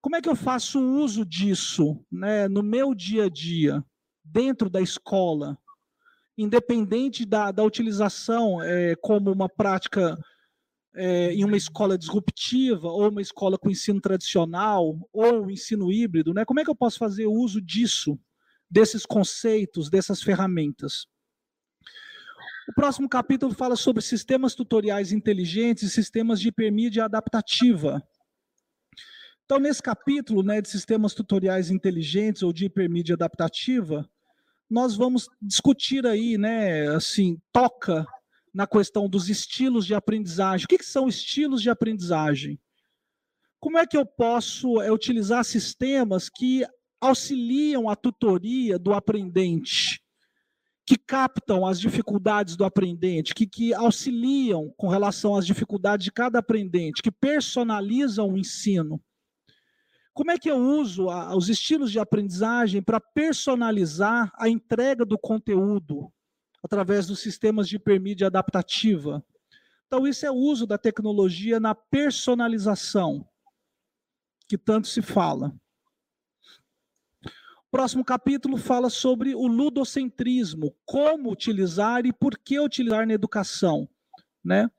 [0.01, 3.85] Como é que eu faço uso disso né, no meu dia a dia,
[4.25, 5.59] dentro da escola,
[6.39, 10.19] independente da, da utilização é, como uma prática
[10.95, 16.47] é, em uma escola disruptiva, ou uma escola com ensino tradicional, ou ensino híbrido, né?
[16.47, 18.19] Como é que eu posso fazer uso disso,
[18.71, 21.07] desses conceitos, dessas ferramentas?
[22.69, 28.03] O próximo capítulo fala sobre sistemas tutoriais inteligentes e sistemas de hipermídia adaptativa.
[29.45, 34.07] Então, nesse capítulo né, de sistemas tutoriais inteligentes ou de hipermídia adaptativa,
[34.69, 38.07] nós vamos discutir aí, né, assim, toca
[38.53, 40.67] na questão dos estilos de aprendizagem.
[40.67, 42.61] O que, que são estilos de aprendizagem?
[43.59, 46.67] Como é que eu posso é, utilizar sistemas que
[47.01, 50.01] auxiliam a tutoria do aprendente,
[50.87, 56.39] que captam as dificuldades do aprendente, que, que auxiliam com relação às dificuldades de cada
[56.39, 59.03] aprendente, que personalizam o ensino?
[60.15, 65.19] Como é que eu uso a, os estilos de aprendizagem para personalizar a entrega do
[65.19, 66.13] conteúdo?
[66.63, 69.25] através dos sistemas de hipermídia adaptativa.
[69.87, 73.27] Então, isso é o uso da tecnologia na personalização,
[74.49, 75.55] que tanto se fala.
[77.71, 83.87] Próximo capítulo fala sobre o ludocentrismo, como utilizar e por que utilizar na educação,
[84.43, 84.71] né?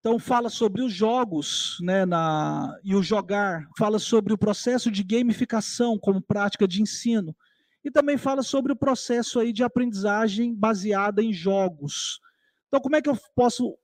[0.00, 5.02] Então fala sobre os jogos, né, na, e o jogar, fala sobre o processo de
[5.02, 7.36] gamificação como prática de ensino,
[7.84, 12.20] e também fala sobre o processo aí de aprendizagem baseada em jogos.
[12.68, 13.76] Então, como é que eu posso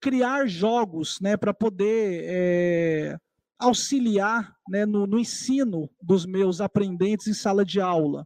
[0.00, 3.18] criar jogos né, para poder é,
[3.58, 8.24] auxiliar né, no, no, ensino dos meus aprendentes em sala de aula?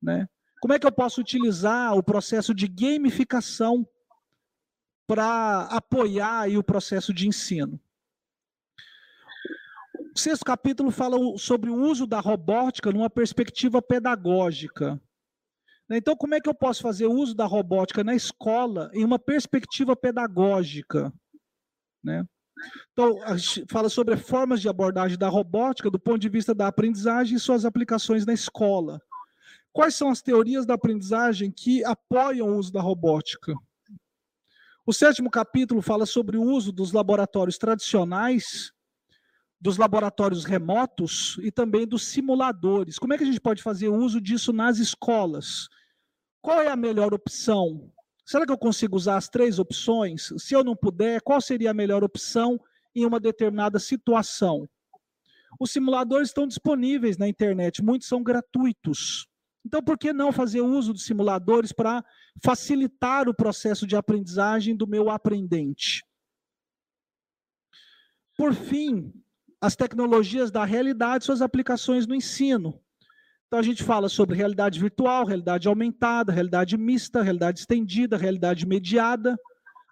[0.00, 0.28] Né?
[0.60, 3.86] Como é que eu posso utilizar o processo de gamificação
[5.06, 7.80] para apoiar aí, o processo de ensino?
[10.14, 15.00] O sexto capítulo fala sobre o uso da robótica numa perspectiva pedagógica.
[15.88, 19.18] Né, então, como é que eu posso fazer uso da robótica na escola em uma
[19.18, 21.12] perspectiva pedagógica?
[22.02, 22.26] Né?
[22.92, 23.18] Então,
[23.68, 27.64] fala sobre formas de abordagem da robótica do ponto de vista da aprendizagem e suas
[27.64, 29.00] aplicações na escola.
[29.72, 33.54] Quais são as teorias da aprendizagem que apoiam o uso da robótica?
[34.84, 38.72] O sétimo capítulo fala sobre o uso dos laboratórios tradicionais
[39.62, 42.98] dos laboratórios remotos e também dos simuladores.
[42.98, 45.68] Como é que a gente pode fazer uso disso nas escolas?
[46.40, 47.88] Qual é a melhor opção?
[48.32, 50.32] Será que eu consigo usar as três opções?
[50.38, 52.58] Se eu não puder, qual seria a melhor opção
[52.94, 54.66] em uma determinada situação?
[55.60, 59.28] Os simuladores estão disponíveis na internet, muitos são gratuitos.
[59.66, 62.02] Então, por que não fazer uso dos simuladores para
[62.42, 66.02] facilitar o processo de aprendizagem do meu aprendente?
[68.34, 69.12] Por fim,
[69.60, 72.82] as tecnologias da realidade, suas aplicações no ensino.
[73.52, 79.36] Então a gente fala sobre realidade virtual, realidade aumentada, realidade mista, realidade estendida, realidade mediada,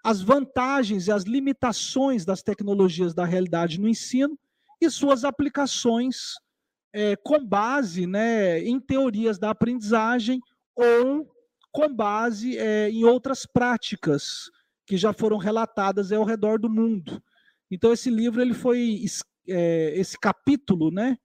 [0.03, 4.35] as vantagens e as limitações das tecnologias da realidade no ensino
[4.81, 6.37] e suas aplicações
[6.91, 10.41] é, com base né, em teorias da aprendizagem
[10.75, 11.31] ou
[11.71, 14.49] com base é, em outras práticas
[14.87, 17.23] que já foram relatadas ao redor do mundo.
[17.71, 19.05] Então esse livro ele foi
[19.47, 21.19] é, esse capítulo, né?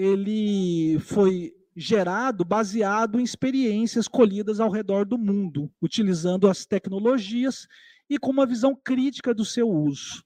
[0.00, 7.66] Ele foi gerado baseado em experiências colhidas ao redor do mundo, utilizando as tecnologias
[8.08, 10.24] e com uma visão crítica do seu uso.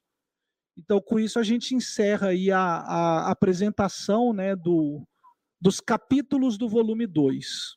[0.76, 5.02] Então, com isso, a gente encerra aí a, a apresentação né, do,
[5.60, 7.76] dos capítulos do volume 2.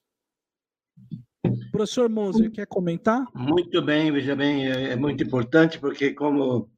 [1.71, 3.25] Professor Moser, quer comentar?
[3.33, 6.69] Muito bem, veja bem, é, é muito importante, porque, como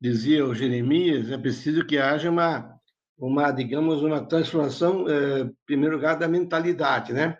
[0.00, 2.79] dizia o Jeremias, é preciso que haja uma,
[3.20, 7.38] uma digamos, uma transformação, eh, em primeiro lugar, da mentalidade, né?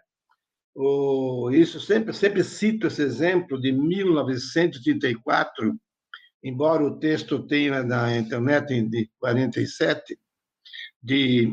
[0.75, 5.75] O, isso sempre, sempre cito esse exemplo de 1934,
[6.45, 10.19] embora o texto tenha na internet de 47,
[11.03, 11.51] de,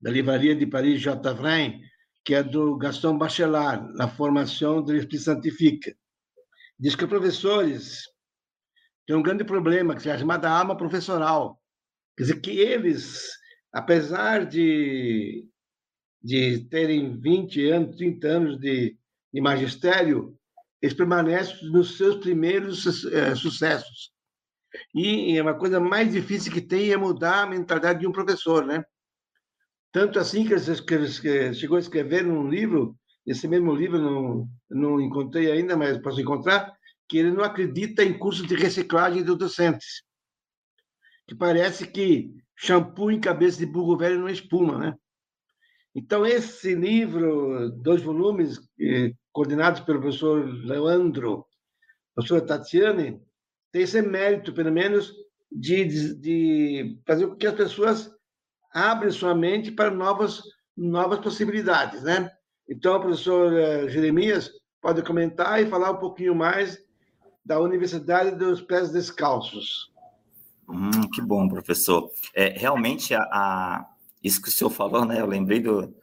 [0.00, 1.32] da livraria de Paris J.
[1.32, 1.80] Vrain,
[2.24, 5.94] que é do Gaston Bachelard, na formação do Espírito Santifica.
[6.78, 8.02] Diz que professores
[9.06, 11.61] tem um grande problema, que é chamada alma professoral.
[12.16, 13.30] Quer dizer, que eles,
[13.72, 15.46] apesar de,
[16.22, 18.96] de terem 20 anos, 30 anos de,
[19.32, 20.38] de magistério,
[20.80, 24.12] eles permanecem nos seus primeiros é, sucessos.
[24.94, 28.84] E uma coisa mais difícil que tem é mudar a mentalidade de um professor, né?
[29.92, 32.96] Tanto assim que ele chegou a escrever um livro,
[33.26, 36.72] esse mesmo livro não, não encontrei ainda, mas posso encontrar,
[37.08, 40.02] que ele não acredita em cursos de reciclagem dos docentes.
[41.32, 44.94] Que parece que shampoo em cabeça de burro velho não espuma, né?
[45.94, 48.60] Então, esse livro, dois volumes,
[49.32, 51.46] coordenados pelo professor Leandro,
[52.14, 53.18] professora Tatiane,
[53.72, 55.10] tem esse mérito, pelo menos,
[55.50, 58.10] de, de, de fazer com que as pessoas
[58.70, 60.42] abrem sua mente para novas,
[60.76, 62.30] novas possibilidades, né?
[62.68, 64.50] Então, o professor eh, Jeremias
[64.82, 66.78] pode comentar e falar um pouquinho mais
[67.42, 69.91] da Universidade dos Pés Descalços.
[70.72, 72.10] Hum, que bom, professor.
[72.34, 73.86] É, realmente, a, a,
[74.24, 75.20] isso que o senhor falou, né?
[75.20, 75.82] Eu lembrei do.
[75.82, 75.94] do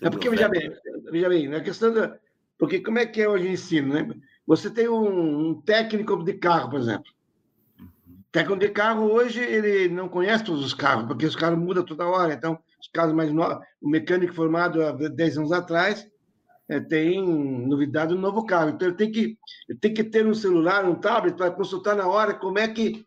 [0.00, 0.72] é porque, veja bem,
[1.10, 2.16] veja bem, na questão da.
[2.56, 4.08] Porque como é que é hoje o ensino, né?
[4.46, 7.10] Você tem um, um técnico de carro, por exemplo.
[7.80, 7.88] Uhum.
[8.30, 12.06] Técnico de carro, hoje, ele não conhece todos os carros, porque os carros mudam toda
[12.06, 12.32] hora.
[12.32, 16.06] Então, os carros mais novos, o mecânico formado há 10 anos atrás,
[16.68, 17.20] é, tem
[17.66, 18.70] novidade no novo carro.
[18.70, 19.36] Então, ele tem que,
[19.68, 23.04] ele tem que ter um celular, um tablet, para consultar na hora como é que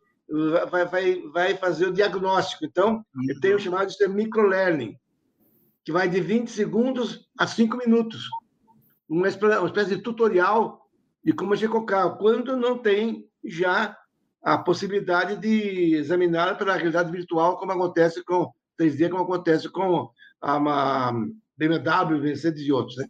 [0.70, 2.66] vai, vai, vai fazer o diagnóstico.
[2.66, 3.24] Então, uhum.
[3.30, 4.98] eu tenho chamado de microlearning,
[5.84, 8.28] que vai de 20 segundos a 5 minutos.
[9.08, 10.82] Uma espécie de tutorial
[11.24, 13.98] de como carro, quando não tem já
[14.44, 21.12] a possibilidade de examinar pela realidade virtual, como acontece com 3D, como acontece com a,
[21.58, 22.98] BMW, Mercedes e outros.
[22.98, 23.08] Né?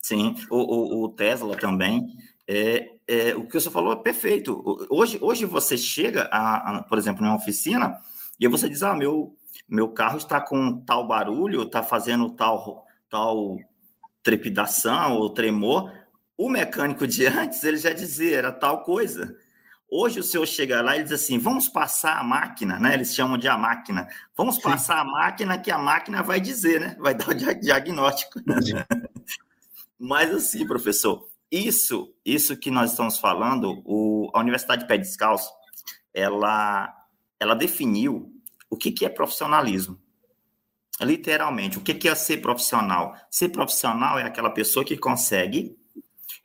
[0.00, 2.06] Sim, o, o, o Tesla também
[2.48, 4.62] é, é, o que você falou é perfeito.
[4.90, 7.98] Hoje, hoje você chega, a, a, por exemplo, em uma oficina
[8.38, 9.36] e você diz: ah, meu,
[9.68, 13.58] meu carro está com tal barulho, está fazendo tal, tal
[14.22, 15.92] trepidação ou tremor.
[16.36, 19.36] O mecânico de antes, ele já dizia, era tal coisa.
[19.88, 22.94] Hoje o senhor chega lá e diz assim: vamos passar a máquina, né?
[22.94, 24.08] Eles chamam de a máquina.
[24.36, 24.62] Vamos Sim.
[24.62, 26.96] passar a máquina que a máquina vai dizer, né?
[26.98, 28.40] Vai dar o diagnóstico.
[29.98, 35.50] Mas assim, professor, isso, isso que nós estamos falando, o, a Universidade de Pé Descalço,
[36.12, 36.92] ela,
[37.38, 38.32] ela definiu
[38.68, 40.00] o que, que é profissionalismo.
[41.00, 43.14] Literalmente, o que, que é ser profissional?
[43.30, 45.76] Ser profissional é aquela pessoa que consegue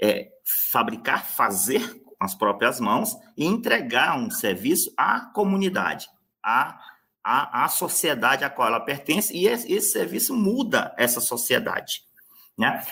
[0.02, 0.30] é,
[0.72, 6.08] fabricar, fazer com as próprias mãos e entregar um serviço à comunidade,
[6.43, 6.78] à,
[7.24, 12.04] à, à sociedade a qual ela pertence, e esse, esse serviço muda essa sociedade.
[12.58, 12.84] Né?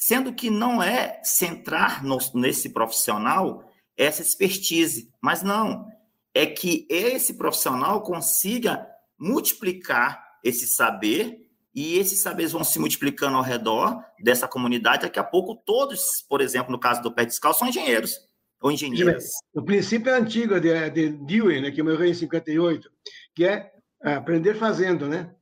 [0.00, 3.64] Sendo que não é centrar no, nesse profissional
[3.96, 5.86] essa expertise, mas não,
[6.32, 8.86] é que esse profissional consiga
[9.18, 15.02] multiplicar esse saber e esses saberes vão se multiplicando ao redor dessa comunidade.
[15.02, 18.20] Daqui a pouco, todos, por exemplo, no caso do pé descalço, são engenheiros
[18.60, 19.24] ou engenheiras.
[19.52, 22.88] O princípio é antigo de, de Dewey, né, que morreu em 58,
[23.34, 25.34] que é aprender fazendo, né?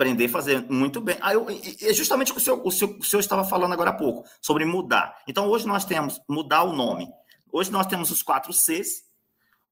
[0.00, 1.18] Aprender fazendo, muito bem.
[1.20, 3.90] Ah, eu, é justamente o que o senhor, o, senhor, o senhor estava falando agora
[3.90, 5.18] há pouco, sobre mudar.
[5.28, 7.06] Então, hoje nós temos mudar o nome.
[7.52, 9.04] Hoje nós temos os quatro Cs,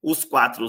[0.03, 0.67] os quatro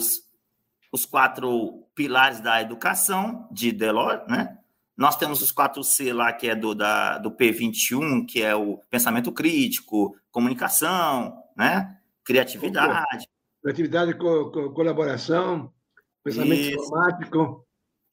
[0.91, 4.57] os quatro pilares da educação de Delors, né?
[4.95, 8.77] Nós temos os quatro C lá, que é do, da, do P21, que é o
[8.89, 11.97] pensamento crítico, comunicação, né?
[12.23, 13.27] Criatividade.
[13.61, 15.71] Criatividade, co co colaboração,
[16.23, 16.79] pensamento Isso.
[16.79, 17.65] informático.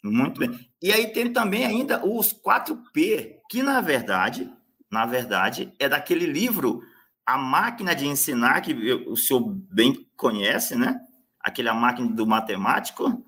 [0.03, 0.69] Muito bem.
[0.83, 4.51] E aí tem também ainda os 4P, que na verdade,
[4.91, 6.81] na verdade, é daquele livro
[7.25, 8.73] A Máquina de Ensinar, que
[9.09, 11.01] o senhor bem conhece, né?
[11.47, 13.25] aquela máquina do matemático.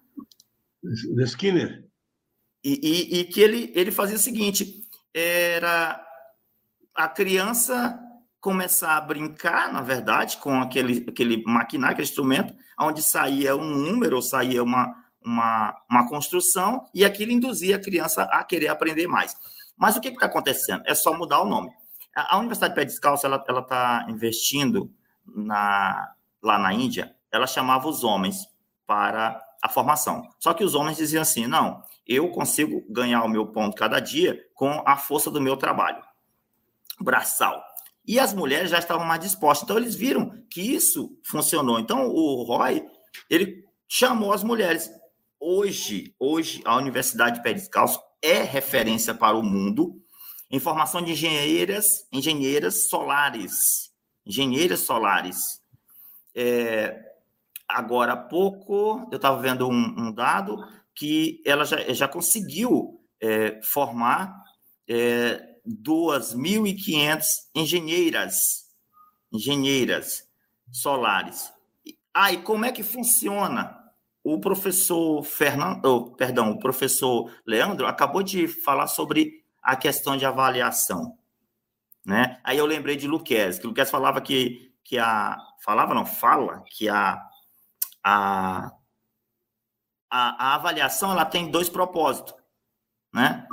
[0.83, 1.87] Do Skinner.
[2.65, 6.05] E, e, e, que ele, ele fazia o seguinte: era
[6.95, 7.99] a criança
[8.41, 14.17] começar a brincar, na verdade, com aquele, aquele maquinário, aquele instrumento, onde saía um número,
[14.17, 14.93] ou saía uma,
[15.29, 19.37] uma, uma construção, e aquilo induzia a criança a querer aprender mais.
[19.77, 20.83] Mas o que está acontecendo?
[20.87, 21.71] É só mudar o nome.
[22.15, 24.91] A, a Universidade de Pé Descalço ela está investindo
[25.27, 26.13] na,
[26.43, 28.47] lá na Índia ela chamava os homens
[28.87, 30.29] para a formação.
[30.39, 34.43] Só que os homens diziam assim: não, eu consigo ganhar o meu ponto cada dia
[34.55, 36.03] com a força do meu trabalho
[37.01, 37.63] braçal.
[38.07, 39.65] E as mulheres já estavam mais dispostas.
[39.65, 41.79] Então, eles viram que isso funcionou.
[41.79, 42.83] Então, o Roy,
[43.29, 44.91] ele chamou as mulheres.
[45.41, 50.03] Hoje, hoje a Universidade de Pé Descalço é referência para o mundo
[50.51, 53.93] em formação de engenheiras, engenheiras solares.
[54.27, 55.63] Engenheiras solares.
[56.35, 57.15] É,
[57.69, 60.57] agora há pouco, eu estava vendo um, um, dado
[60.95, 64.43] que ela já, já conseguiu é, formar
[64.89, 67.25] é, 2.500
[67.55, 68.37] engenheiras,
[69.33, 70.27] engenheiras
[70.73, 71.53] solares.
[72.13, 73.78] Ah, e como é que funciona?
[74.31, 81.17] O professor Fernando, perdão, o professor Leandro acabou de falar sobre a questão de avaliação,
[82.05, 82.39] né?
[82.45, 86.91] Aí eu lembrei de Luquez, que Luquez falava que, que a falava não fala que
[86.91, 87.19] a
[88.05, 88.71] a,
[90.11, 92.35] a, a avaliação ela tem dois propósitos,
[93.11, 93.47] né?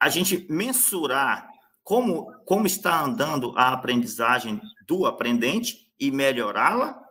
[0.00, 1.48] A gente mensurar
[1.84, 7.01] como, como está andando a aprendizagem do aprendente e melhorá-la,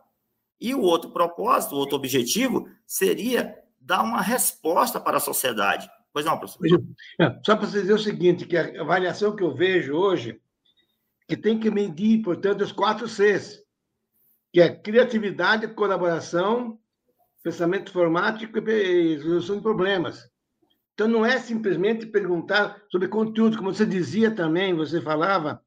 [0.62, 5.90] e o outro propósito, o outro objetivo seria dar uma resposta para a sociedade.
[6.12, 6.82] Pois não, professor?
[7.20, 10.40] É, só para dizer o seguinte, que a avaliação que eu vejo hoje,
[11.26, 13.62] que tem que medir, portanto, os quatro Cs
[14.52, 16.78] que é criatividade, colaboração,
[17.42, 20.30] pensamento informático e resolução de problemas.
[20.92, 25.64] Então, não é simplesmente perguntar sobre conteúdo, como você dizia também, você falava,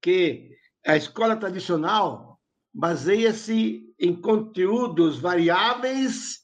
[0.00, 0.56] que
[0.86, 2.35] a escola tradicional
[2.76, 6.40] baseia-se em conteúdos variáveis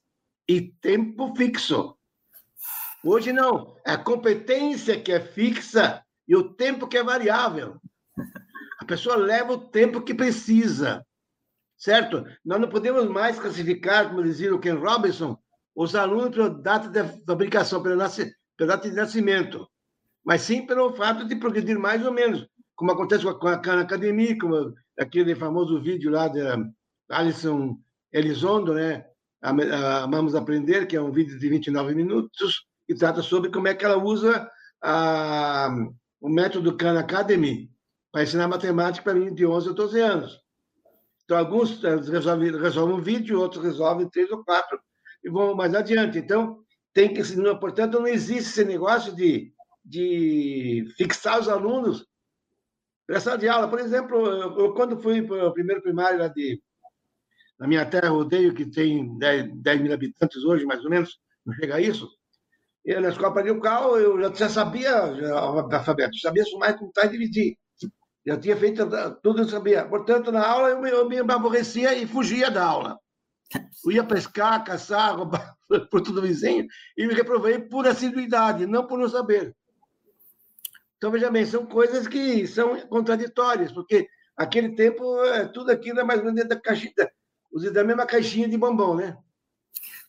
[0.49, 1.97] e tempo fixo.
[3.05, 7.77] Hoje não, é a competência que é fixa e o tempo que é variável.
[8.79, 11.05] A pessoa leva o tempo que precisa
[11.83, 12.25] certo?
[12.45, 15.37] Nós não podemos mais classificar, como dizia o Ken Robinson,
[15.75, 18.09] os alunos pela data de fabricação, pela,
[18.57, 19.67] pela data de nascimento,
[20.25, 24.39] mas sim pelo fato de progredir mais ou menos, como acontece com a Khan Academy,
[24.39, 26.41] como aquele famoso vídeo lá de
[27.11, 27.79] Alison
[28.13, 29.05] Elizondo, né?
[29.41, 33.85] Amamos Aprender, que é um vídeo de 29 minutos, e trata sobre como é que
[33.85, 34.49] ela usa
[34.83, 35.75] a,
[36.21, 37.71] o método Khan Academy
[38.13, 40.41] para ensinar matemática para mim de 11 a 12 anos.
[41.25, 44.79] Então, alguns resolvem, resolvem um vídeo, outros resolvem três ou quatro
[45.25, 46.19] e vão mais adiante.
[46.19, 46.59] Então,
[46.93, 47.23] tem que,
[47.59, 49.53] portanto, não existe esse negócio de,
[49.85, 52.07] de fixar os alunos
[53.21, 53.69] sala de aula.
[53.69, 56.61] Por exemplo, eu, eu quando fui para o primeiro primário lá de,
[57.59, 61.55] na minha terra, Rodeio, que tem 10, 10 mil habitantes hoje, mais ou menos, não
[61.55, 62.09] chega a isso,
[62.85, 67.57] e na escola Cal, eu já, sabia já, alfabeto, sabia somar, contar e dividir.
[68.27, 68.89] Já tinha feito
[69.23, 69.85] tudo, eu sabia.
[69.85, 72.99] Portanto, na aula, eu eu me aborrecia e fugia da aula.
[73.85, 75.55] Eu ia pescar, caçar, roubar
[75.91, 79.55] por tudo vizinho, e me reprovei por assiduidade, não por não saber.
[81.03, 86.05] Então, veja bem, são coisas que são contraditórias, porque aquele tempo, é, tudo aquilo é
[86.05, 86.93] mais ou menos dentro da caixinha,
[87.73, 89.19] da mesma caixinha de bombom, né?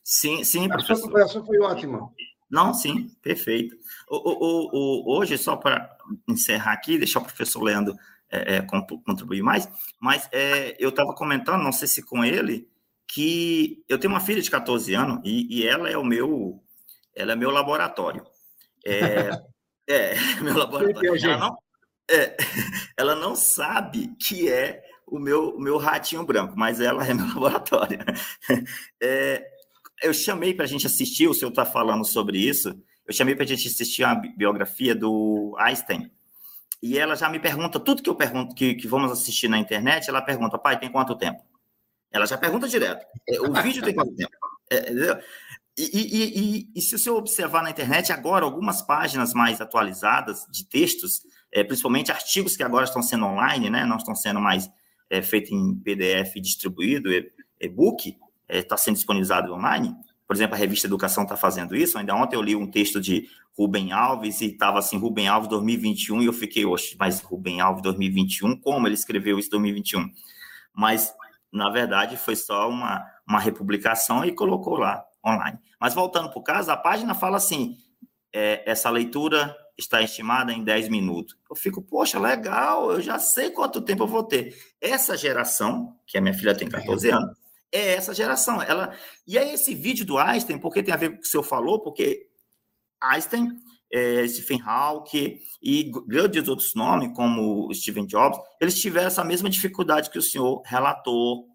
[0.04, 2.08] Sim, sim, A sua comparação foi ótima.
[2.48, 3.76] Não, sim, perfeito.
[4.08, 7.96] O, o, o, hoje, só para encerrar aqui, deixar o professor Leandro
[8.30, 8.62] é, é,
[9.04, 9.68] contribuir mais,
[10.00, 12.68] mas é, eu estava comentando, não sei se com ele,
[13.08, 16.62] que eu tenho uma filha de 14 anos e, e ela é o meu,
[17.16, 18.24] ela é meu laboratório.
[19.88, 21.14] É, meu laboratório.
[21.24, 21.58] Ela não,
[22.10, 22.36] é,
[22.96, 27.26] ela não sabe que é o meu, o meu ratinho branco, mas ela é meu
[27.26, 27.98] laboratório.
[29.02, 29.44] É,
[30.02, 32.74] eu chamei para a gente assistir, o senhor está falando sobre isso,
[33.06, 36.10] eu chamei para a gente assistir a biografia do Einstein.
[36.82, 40.08] E ela já me pergunta, tudo que eu pergunto, que, que vamos assistir na internet,
[40.08, 41.42] ela pergunta, pai, tem quanto tempo?
[42.10, 43.04] Ela já pergunta direto.
[43.28, 44.30] É, o vídeo tem quanto tempo?
[44.70, 44.92] É,
[45.76, 50.46] e, e, e, e, se o senhor observar na internet agora, algumas páginas mais atualizadas
[50.48, 51.22] de textos,
[51.52, 54.70] é, principalmente artigos que agora estão sendo online, né, não estão sendo mais
[55.10, 57.10] é, feitos em PDF distribuído,
[57.60, 58.16] e-book,
[58.48, 59.94] está é, sendo disponibilizado online.
[60.26, 61.98] Por exemplo, a revista Educação está fazendo isso.
[61.98, 66.22] Ainda ontem eu li um texto de Rubem Alves e estava assim, Rubem Alves 2021,
[66.22, 70.08] e eu fiquei, oxe, mas Rubem Alves 2021, como ele escreveu isso em 2021?
[70.72, 71.12] Mas,
[71.52, 75.58] na verdade, foi só uma, uma republicação e colocou lá online.
[75.80, 77.76] Mas voltando para o caso, a página fala assim:
[78.32, 81.36] é, essa leitura está estimada em 10 minutos.
[81.48, 84.56] Eu fico, poxa, legal, eu já sei quanto tempo eu vou ter.
[84.80, 87.36] Essa geração, que a minha filha tem 14 anos,
[87.72, 88.62] é essa geração.
[88.62, 88.94] Ela
[89.26, 91.42] E aí esse vídeo do Einstein, porque tem a ver com o que o senhor
[91.42, 92.28] falou, porque
[93.02, 93.48] Einstein,
[93.92, 100.10] é, Stephen Hawking e grandes outros nomes, como Stephen Jobs, eles tiveram essa mesma dificuldade
[100.10, 101.48] que o senhor relatou.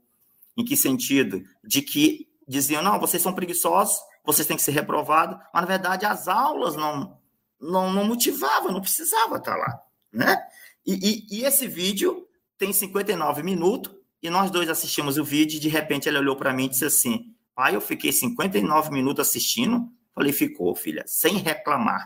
[0.57, 1.41] Em que sentido?
[1.63, 6.05] De que diziam, não, vocês são preguiçosos, vocês têm que ser reprovados, mas na verdade
[6.05, 7.17] as aulas não,
[7.61, 9.79] não, não motivavam, não precisava estar lá,
[10.11, 10.41] né?
[10.85, 12.27] E, e, e esse vídeo
[12.57, 16.53] tem 59 minutos, e nós dois assistimos o vídeo e de repente ele olhou para
[16.53, 19.89] mim e disse assim: Pai, eu fiquei 59 minutos assistindo.
[20.13, 22.05] Falei, ficou, filha, sem reclamar.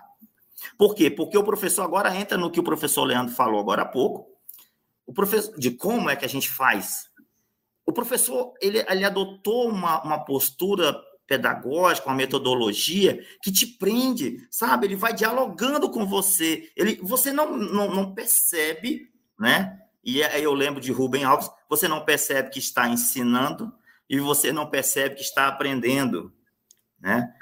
[0.77, 1.09] Por quê?
[1.09, 4.27] Porque o professor agora entra no que o professor Leandro falou agora há pouco,
[5.05, 7.09] o professor, de como é que a gente faz.
[7.85, 10.95] O professor, ele, ele adotou uma, uma postura
[11.27, 14.87] pedagógica, uma metodologia que te prende, sabe?
[14.87, 16.71] Ele vai dialogando com você.
[16.75, 19.79] Ele, você não, não, não percebe, né?
[20.03, 23.73] E aí eu lembro de Rubem Alves, você não percebe que está ensinando
[24.09, 26.33] e você não percebe que está aprendendo,
[26.99, 27.33] né?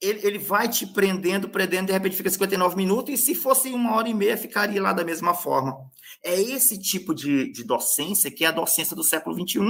[0.00, 3.94] Ele, ele vai te prendendo, prendendo, de repente fica 59 minutos, e se fosse uma
[3.94, 5.76] hora e meia, ficaria lá da mesma forma.
[6.24, 9.60] É esse tipo de, de docência que é a docência do século XXI.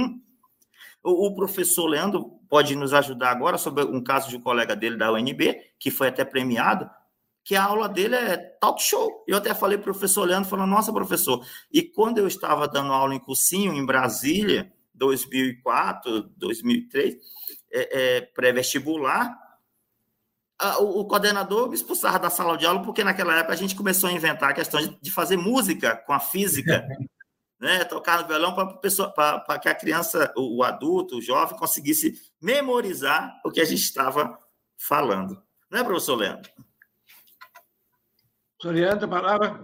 [1.03, 4.97] O, o, professor Leandro pode nos ajudar agora sobre um caso de um colega dele
[4.97, 6.89] da UNB, que foi até premiado,
[7.43, 9.23] que a aula dele é talk show.
[9.27, 12.93] Eu até falei para o professor Leandro, falando, nossa, professor, e quando eu estava dando
[12.93, 17.15] aula em cursinho, em Brasília, 2004, 2003,
[17.73, 19.35] é, é, pré-vestibular,
[20.79, 24.09] o, o, coordenador me expulsava da sala de aula, porque naquela época a gente começou
[24.09, 26.87] a inventar a questão de, de fazer música com a física,
[27.59, 27.83] né?
[27.85, 33.51] tocar no violão para que a criança, o, o adulto, o jovem, conseguisse memorizar o
[33.51, 34.37] que a gente estava
[34.77, 35.41] falando.
[35.69, 36.51] Não é, professor Leandro?
[38.61, 39.59] Soriano, a palavra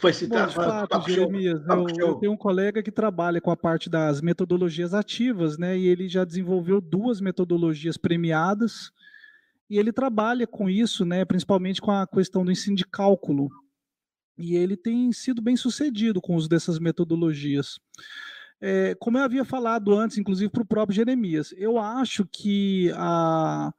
[0.00, 0.54] foi citado.
[0.54, 4.94] Bom, fato, Jeremias, eu, eu, tenho um colega que trabalha com a parte das metodologias
[4.94, 5.76] ativas, né?
[5.76, 8.90] E ele já desenvolveu duas metodologias premiadas
[9.72, 11.24] e ele trabalha com isso, né?
[11.24, 13.50] Principalmente com a questão do ensino de cálculo.
[14.36, 17.78] E ele tem sido bem sucedido com o uso dessas metodologias.
[18.60, 23.72] É, como eu havia falado antes, inclusive para o próprio Jeremias, eu acho que a,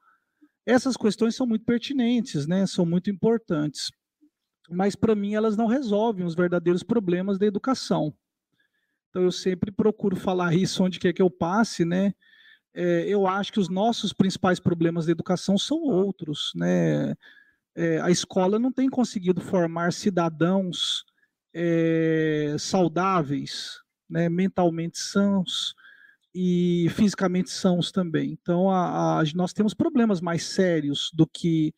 [0.65, 2.65] essas questões são muito pertinentes, né?
[2.67, 3.89] São muito importantes
[4.69, 8.13] mas para mim elas não resolvem os verdadeiros problemas da educação.
[9.09, 12.13] Então eu sempre procuro falar isso onde quer que eu passe, né?
[12.74, 17.15] É, eu acho que os nossos principais problemas da educação são outros, né?
[17.76, 21.03] É, a escola não tem conseguido formar cidadãos
[21.53, 25.76] é, saudáveis, né, mentalmente sãos
[26.34, 28.32] e fisicamente sãos também.
[28.32, 31.74] Então, a, a, nós temos problemas mais sérios do que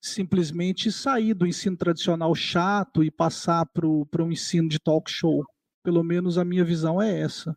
[0.00, 5.44] simplesmente sair do ensino tradicional chato e passar para um ensino de talk show.
[5.82, 7.56] Pelo menos a minha visão é essa.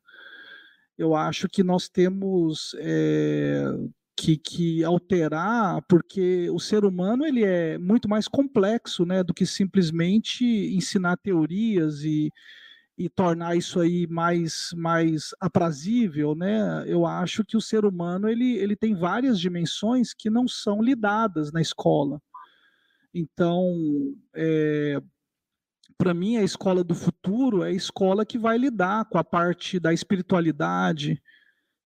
[0.99, 3.63] Eu acho que nós temos é,
[4.17, 9.45] que, que, alterar, porque o ser humano ele é muito mais complexo né, do que
[9.45, 10.43] simplesmente
[10.75, 12.29] ensinar teorias e,
[12.97, 16.83] e tornar isso aí mais, mais aprazível, né?
[16.85, 21.49] Eu acho que o ser humano ele, ele tem várias dimensões que não são lidadas
[21.53, 22.21] na escola.
[23.13, 25.01] Então, é,
[25.97, 29.79] para mim, a escola do futuro é a escola que vai lidar com a parte
[29.79, 31.21] da espiritualidade,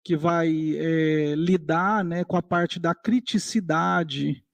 [0.05, 4.45] que vai é, lidar né, com a parte da criticidade,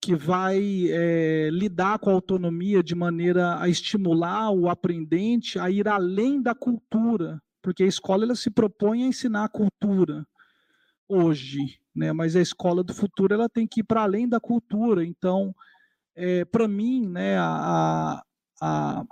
[0.00, 5.88] que vai é, lidar com a autonomia de maneira a estimular o aprendente a ir
[5.88, 10.26] além da cultura, porque a escola ela se propõe a ensinar a cultura
[11.08, 12.12] hoje, né?
[12.12, 15.04] Mas a escola do futuro ela tem que ir para além da cultura.
[15.04, 15.54] Então,
[16.14, 18.22] é, para mim, né, a,
[18.60, 19.04] a,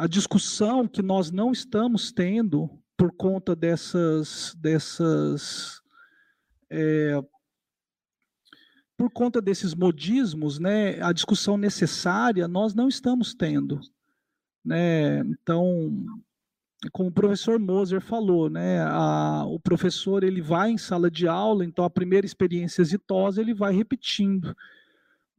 [0.00, 5.78] a discussão que nós não estamos tendo por conta dessas, dessas
[6.70, 7.22] é,
[8.96, 13.78] por conta desses modismos, né, a discussão necessária nós não estamos tendo,
[14.64, 15.18] né?
[15.20, 15.92] Então,
[16.92, 21.62] como o professor Moser falou, né, a, o professor ele vai em sala de aula,
[21.62, 24.56] então a primeira experiência exitosa ele vai repetindo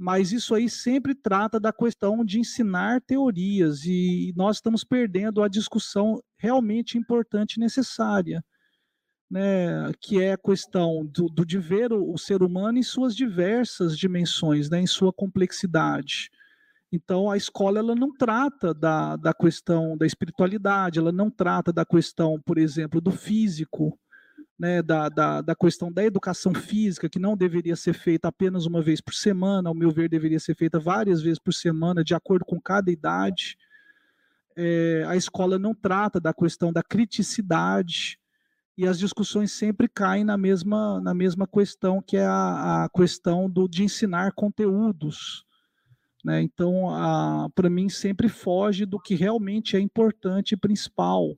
[0.02, 5.48] mas isso aí sempre trata da questão de ensinar teorias e nós estamos perdendo a
[5.48, 8.44] discussão realmente importante e necessária,
[9.30, 13.16] né, que é a questão do, do de ver o, o, ser humano em suas
[13.16, 16.32] diversas dimensões, né, em sua complexidade.
[16.92, 21.86] Então, a escola ela não trata da, da questão da espiritualidade, ela não trata da
[21.86, 23.96] questão, por exemplo, do físico,
[24.62, 28.80] né, da, da, da, questão da educação física, que não deveria ser feita apenas uma
[28.80, 32.46] vez por semana, ao meu ver, deveria ser feita várias vezes por semana, de acordo
[32.46, 33.58] com cada idade.
[34.56, 38.20] É, a escola não trata da questão da criticidade,
[38.78, 43.50] e as discussões sempre caem na mesma, na mesma questão, que é a, a questão
[43.50, 45.44] do, de ensinar conteúdos.
[46.24, 46.40] Né?
[46.44, 46.86] Então,
[47.56, 51.36] para mim, sempre foge do que realmente é importante e principal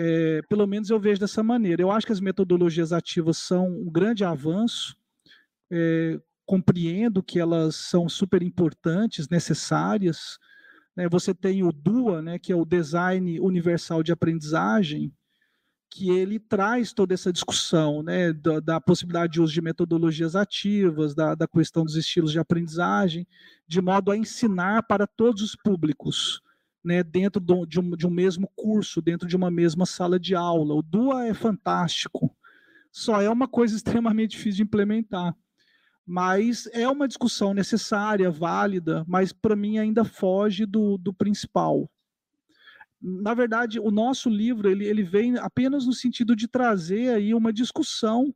[0.00, 1.82] é, pelo menos eu vejo dessa maneira.
[1.82, 4.96] Eu acho que as metodologias ativas são um grande avanço,
[5.68, 10.38] é, compreendo que elas são super importantes, necessárias.
[10.96, 11.08] Né?
[11.08, 15.12] Você tem o DUA, né, que é o Design Universal de Aprendizagem,
[15.90, 21.12] que ele traz toda essa discussão né, da, da possibilidade de uso de metodologias ativas,
[21.12, 23.26] da, da questão dos estilos de aprendizagem,
[23.66, 26.40] de modo a ensinar para todos os públicos
[26.84, 30.74] né, dentro de um, de um mesmo curso, dentro de uma mesma sala de aula.
[30.74, 32.34] O DUA é fantástico,
[32.90, 35.34] só é uma coisa extremamente difícil de implementar.
[36.06, 41.90] Mas é uma discussão necessária, válida, mas para mim ainda foge do, do principal.
[43.00, 47.52] Na verdade, o nosso livro ele, ele vem apenas no sentido de trazer aí uma
[47.52, 48.34] discussão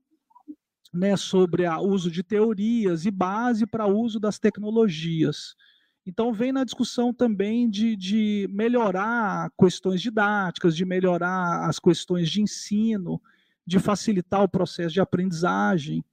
[0.93, 5.57] né, sobre o uso de teorias e base para uso das tecnologias.
[6.05, 12.43] Então, vem na discussão também de, de melhorar questões didáticas, de melhorar as questões de
[12.43, 13.23] ensino,
[13.65, 16.05] de facilitar o processo de aprendizagem,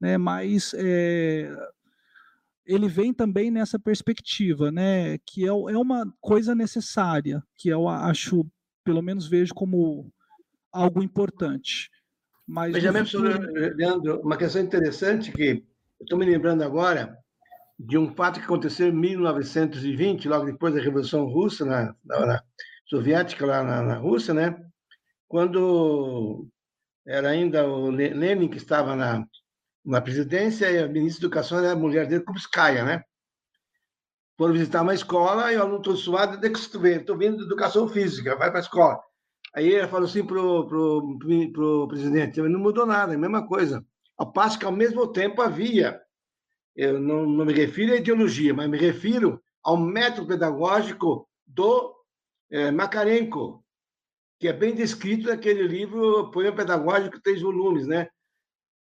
[0.00, 0.16] né?
[0.16, 1.54] mas é,
[2.64, 5.18] ele vem também nessa perspectiva, né?
[5.18, 8.46] que é, é uma coisa necessária, que eu acho,
[8.82, 10.10] pelo menos vejo como
[10.72, 11.90] algo importante.
[12.46, 13.52] Mas Veja futuro...
[13.74, 15.62] Leandro, uma questão interessante que
[16.00, 17.18] estou me lembrando agora,
[17.78, 22.42] de um fato que aconteceu em 1920, logo depois da Revolução Russa, na, na, na
[22.86, 24.56] soviética lá na, na, Rússia, né?
[25.28, 26.48] Quando
[27.06, 29.24] era ainda o Lenin que estava na,
[29.84, 33.02] na presidência e a ministra da Educação era a mulher dele, Kubskaya, né?
[34.38, 36.96] Foram visitar uma escola e o aluno todo suado, onde é que vem?
[36.96, 38.98] Estou vindo de Educação Física, vai para a escola.
[39.54, 43.18] Aí ele falou assim para o pro, pro, pro presidente, não mudou nada, é a
[43.18, 43.84] mesma coisa.
[44.18, 46.00] Ao passo que, ao mesmo tempo, havia
[46.76, 51.94] eu não, não me refiro à ideologia, mas me refiro ao método pedagógico do
[52.50, 53.64] é, Makarenko,
[54.38, 58.08] que é bem descrito naquele livro Poema Pedagógico, três volumes, né?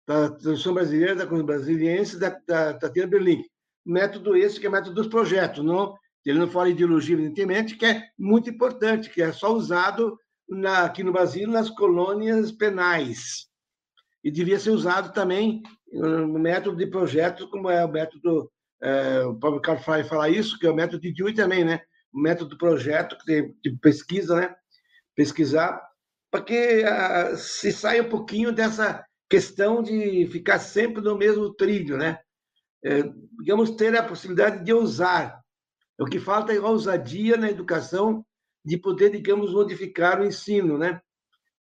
[0.06, 3.44] Da tradução brasileira, da brasiliense, da, da Tatiana Berlim.
[3.86, 5.96] Método esse que é método dos projetos, não?
[6.26, 10.20] Ele não fala ideologia, evidentemente, que é muito importante, que é só usado
[10.50, 13.48] na, aqui no Brasil nas colônias penais.
[14.24, 15.64] E devia ser usado também
[15.96, 20.60] um método de projetos como é o método é, o próprio Carl Frey fala isso,
[20.60, 21.82] que é o método de Dewey também, né?
[22.14, 24.56] O método do projeto, que tem de pesquisa, né?
[25.16, 25.82] Pesquisar,
[26.30, 31.98] para que uh, se saia um pouquinho dessa questão de ficar sempre no mesmo trilho,
[31.98, 32.20] né?
[32.84, 33.02] É,
[33.40, 35.42] digamos, ter a possibilidade de ousar.
[35.98, 38.24] O que falta é a ousadia na educação
[38.64, 41.02] de poder, digamos, modificar o ensino, né?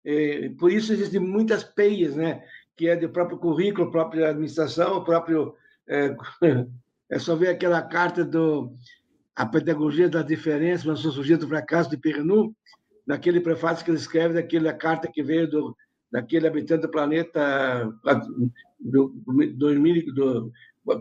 [0.06, 2.44] É, por isso existem muitas peias, né?
[2.76, 5.56] Que é do próprio currículo, própria administração, próprio
[5.88, 6.16] é,
[7.10, 8.74] é só ver aquela carta do
[9.36, 12.56] a pedagogia da diferença, mas sociologia do fracasso de Pernu,
[13.06, 15.76] naquele prefácio que ele escreve, daquela carta que veio do
[16.12, 17.92] daquele habitante do planeta
[18.80, 19.72] do, do,
[20.14, 20.52] do,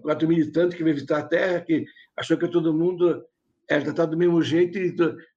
[0.00, 1.84] 4 mil e tanto que veio visitar a Terra, que
[2.16, 3.22] achou que todo mundo
[3.68, 4.94] era tratado do mesmo jeito e,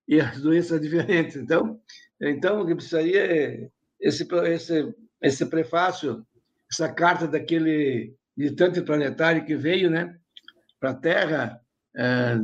[0.07, 1.35] e as doenças diferentes.
[1.35, 1.79] Então,
[2.21, 3.69] então o que precisaria é
[3.99, 6.25] esse, esse, esse prefácio,
[6.71, 10.17] essa carta daquele visitante planetário que veio né,
[10.79, 11.61] para a Terra
[11.95, 12.37] é,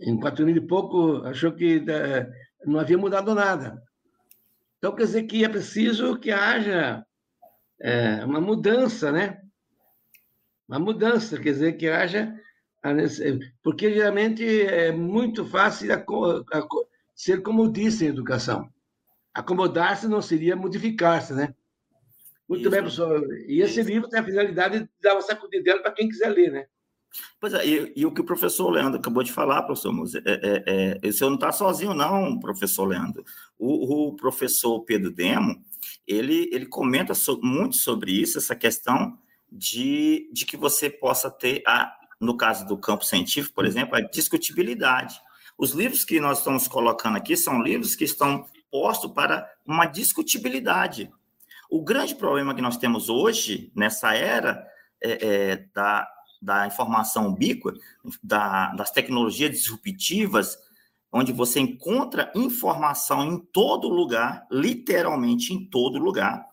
[0.00, 2.30] em 4 mil e pouco, achou que é,
[2.66, 3.82] não havia mudado nada.
[4.78, 7.04] Então, quer dizer que é preciso que haja
[7.78, 9.42] é, uma mudança, né?
[10.66, 12.34] Uma mudança, quer dizer que haja.
[13.62, 15.88] Porque geralmente é muito fácil
[17.14, 18.70] ser como disse em educação.
[19.32, 21.54] Acomodar-se não seria modificar-se, né?
[22.48, 22.70] Muito Isso.
[22.70, 23.28] bem, professor.
[23.46, 23.88] E esse Isso.
[23.88, 26.66] livro tem a finalidade de dar uma sacudidela para quem quiser ler, né?
[27.40, 30.32] Pois é, e, e, o que o professor Leandro acabou de falar, professor Musa, é,
[30.32, 33.24] é, é, o senhor não está sozinho, não, professor Leandro.
[33.58, 35.60] O, o, professor Pedro Demo,
[36.06, 39.18] ele, ele comenta so, muito sobre isso, essa questão
[39.50, 44.00] de, de que você possa ter, a, no caso do campo científico, por exemplo, a
[44.00, 45.20] discutibilidade.
[45.58, 51.10] Os livros que nós estamos colocando aqui são livros que estão postos para uma discutibilidade.
[51.70, 54.66] O grande problema que nós temos hoje, nessa era
[55.02, 56.08] é, é, da,
[56.40, 57.74] da informação ubíqua,
[58.22, 60.58] da, das tecnologias disruptivas,
[61.12, 66.46] onde você encontra informação em todo lugar, literalmente em todo lugar,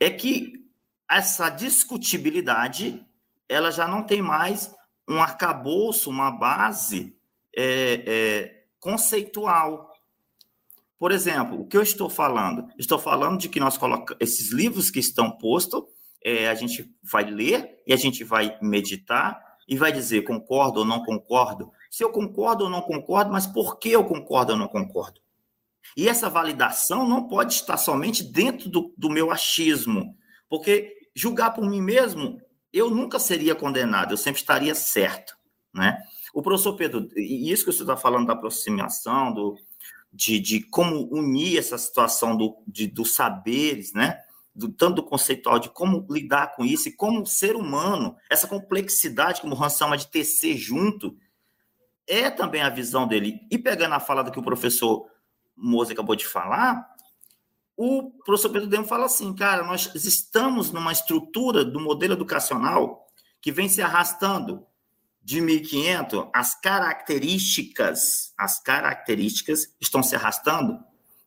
[0.00, 0.62] é que
[1.08, 3.04] essa discutibilidade
[3.48, 4.74] ela já não tem mais
[5.08, 7.14] um arcabouço, uma base
[7.54, 9.91] é, é, conceitual.
[11.02, 12.68] Por exemplo, o que eu estou falando?
[12.78, 15.82] Estou falando de que nós colocamos esses livros que estão postos,
[16.24, 19.36] é, a gente vai ler e a gente vai meditar
[19.66, 21.72] e vai dizer concordo ou não concordo.
[21.90, 25.20] Se eu concordo ou não concordo, mas por que eu concordo ou não concordo?
[25.96, 30.16] E essa validação não pode estar somente dentro do, do meu achismo,
[30.48, 32.40] porque julgar por mim mesmo,
[32.72, 35.36] eu nunca seria condenado, eu sempre estaria certo,
[35.74, 35.98] né?
[36.32, 39.58] O professor Pedro, e isso que você está falando da aproximação, do,
[40.12, 44.18] de, de como unir essa situação do, de, dos saberes, né?
[44.54, 49.40] Do, tanto do conceitual, de como lidar com isso, e como ser humano, essa complexidade,
[49.40, 51.16] como o Hans chama de tecer junto,
[52.06, 53.40] é também a visão dele.
[53.50, 55.06] E pegando a fala do que o professor
[55.56, 56.86] Moza acabou de falar,
[57.76, 63.06] o professor Pedro Demo fala assim, cara, nós estamos numa estrutura do modelo educacional
[63.40, 64.66] que vem se arrastando
[65.24, 70.78] de 1500, as características, as características estão se arrastando,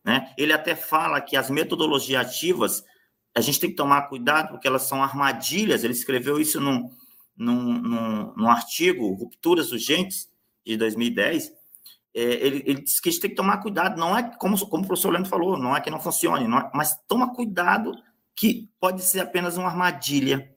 [0.04, 0.34] né?
[0.38, 2.84] Ele até fala que as metodologias ativas,
[3.34, 6.91] a gente tem que tomar cuidado porque elas são armadilhas, ele escreveu isso num,
[7.36, 10.30] num, num, num artigo, Rupturas Urgentes,
[10.66, 11.54] de 2010,
[12.14, 14.84] é, ele, ele diz que a gente tem que tomar cuidado, não é como, como
[14.84, 17.91] o professor Leandro falou, não é que não funcione, não é, mas toma cuidado
[18.36, 20.50] que pode ser apenas uma armadilha.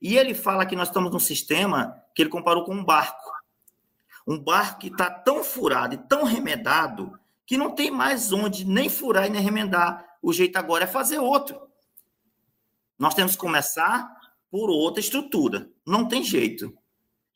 [0.00, 3.30] E ele fala que nós estamos num sistema que ele comparou com um barco.
[4.26, 8.88] Um barco que está tão furado e tão remedado que não tem mais onde nem
[8.88, 10.04] furar e nem remendar.
[10.22, 11.60] O jeito agora é fazer outro.
[12.98, 14.10] Nós temos que começar
[14.50, 15.70] por outra estrutura.
[15.86, 16.76] Não tem jeito.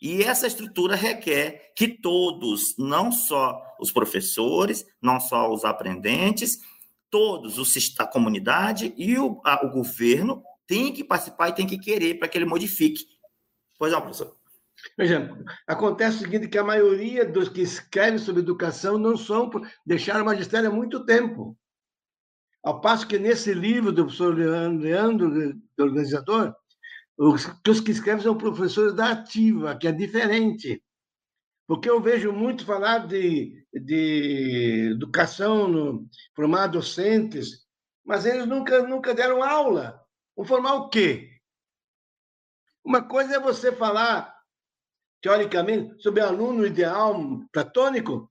[0.01, 6.59] E essa estrutura requer que todos, não só os professores, não só os aprendentes,
[7.11, 7.59] todos,
[7.99, 12.29] a comunidade e o, a, o governo têm que participar e têm que querer para
[12.29, 13.05] que ele modifique.
[13.79, 14.40] Pois não, professor.
[14.97, 15.31] Veja,
[15.67, 19.51] acontece o seguinte, que a maioria dos que escrevem sobre educação não são,
[19.85, 21.57] deixaram o magistério há muito tempo.
[22.63, 26.55] Ao passo que nesse livro do professor Leandro, do organizador,
[27.17, 30.83] os, os que escrevem são professores da ativa, que é diferente.
[31.67, 37.67] Porque eu vejo muito falar de, de educação, no, formar docentes,
[38.05, 40.01] mas eles nunca, nunca deram aula.
[40.37, 41.31] Vão formar o quê?
[42.85, 44.35] Uma coisa é você falar,
[45.21, 47.15] teoricamente, sobre aluno ideal
[47.53, 48.31] platônico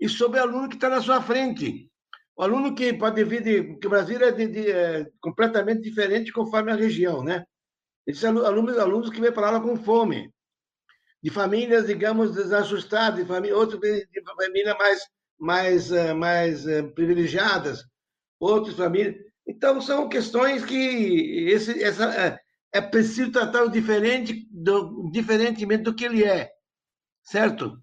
[0.00, 1.90] e sobre aluno que está na sua frente.
[2.36, 3.76] O aluno que pode vir de.
[3.78, 7.44] que o Brasil é, de, de, é completamente diferente conforme a região, né?
[8.06, 10.32] Esses alunos, alunos que vêm para aula com fome.
[11.22, 15.00] de famílias, digamos, desajustadas, de família, outras de famílias mais,
[15.38, 17.84] mais, eh, mais eh, privilegiadas,
[18.40, 19.16] outras famílias.
[19.46, 22.38] Então, são questões que esse, essa,
[22.72, 26.50] é, preciso tratar o diferente, do, diferentemente do que ele é,
[27.22, 27.82] certo?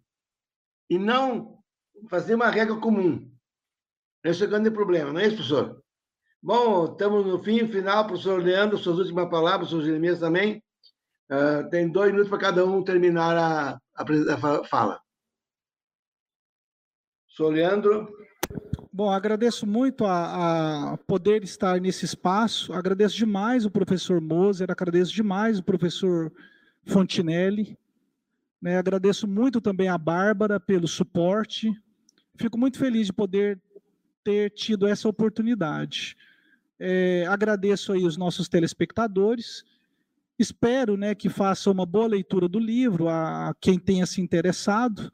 [0.90, 1.60] E não
[2.10, 3.32] fazer uma regra comum.
[4.24, 5.84] Esse é o grande problema, não é isso, professor?
[6.42, 10.64] Bom, estamos no fim, final, professor Leandro, suas últimas palavras, professor Jeremias também.
[11.32, 15.02] Uh, tem dois minutos para cada um terminar a, a, a fala.
[17.28, 18.08] Sou Leandro.
[18.96, 22.72] Bom, agradeço muito a, a, poder estar nesse espaço.
[22.72, 26.32] Agradeço demais o professor Moser, agradeço demais o professor
[26.86, 27.78] Fontinelli.
[28.62, 28.78] Né?
[28.78, 31.70] Agradeço muito também a Bárbara pelo suporte.
[32.38, 33.60] Fico muito feliz de poder
[34.24, 36.16] ter tido essa oportunidade.
[36.80, 39.66] É, agradeço aí os nossos telespectadores
[40.38, 45.12] Espero né, que faça uma boa leitura do livro, a quem tenha se interessado.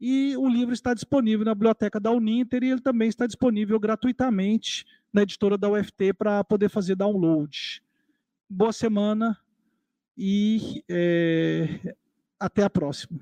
[0.00, 4.84] E o livro está disponível na biblioteca da Uninter e ele também está disponível gratuitamente
[5.12, 7.82] na editora da UFT para poder fazer download.
[8.48, 9.38] Boa semana
[10.16, 11.94] e é,
[12.38, 13.18] até a próxima.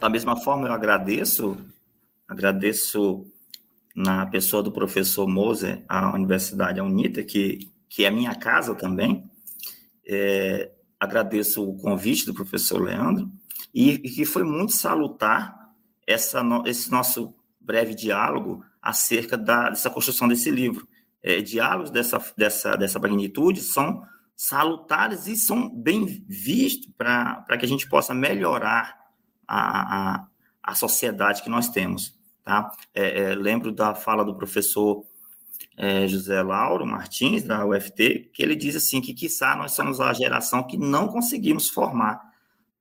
[0.00, 1.56] Da mesma forma, eu agradeço,
[2.26, 3.26] agradeço
[3.94, 9.30] na pessoa do professor Moser, a Universidade Unita, que, que é minha casa também,
[10.04, 13.30] é, agradeço o convite do professor Leandro
[13.74, 15.70] e, que foi muito salutar
[16.06, 20.86] essa, esse nosso breve diálogo acerca da, dessa construção desse livro.
[21.22, 24.02] É, diálogos dessa, dessa, dessa magnitude são
[24.36, 28.96] salutares e são bem vistos para que a gente possa melhorar
[29.48, 30.26] a, a,
[30.62, 32.14] a sociedade que nós temos.
[32.44, 32.70] Tá?
[32.94, 35.04] É, é, lembro da fala do professor
[35.76, 40.12] é, José Lauro Martins, da UFT, que ele diz assim que, quiçá, nós somos a
[40.12, 42.25] geração que não conseguimos formar,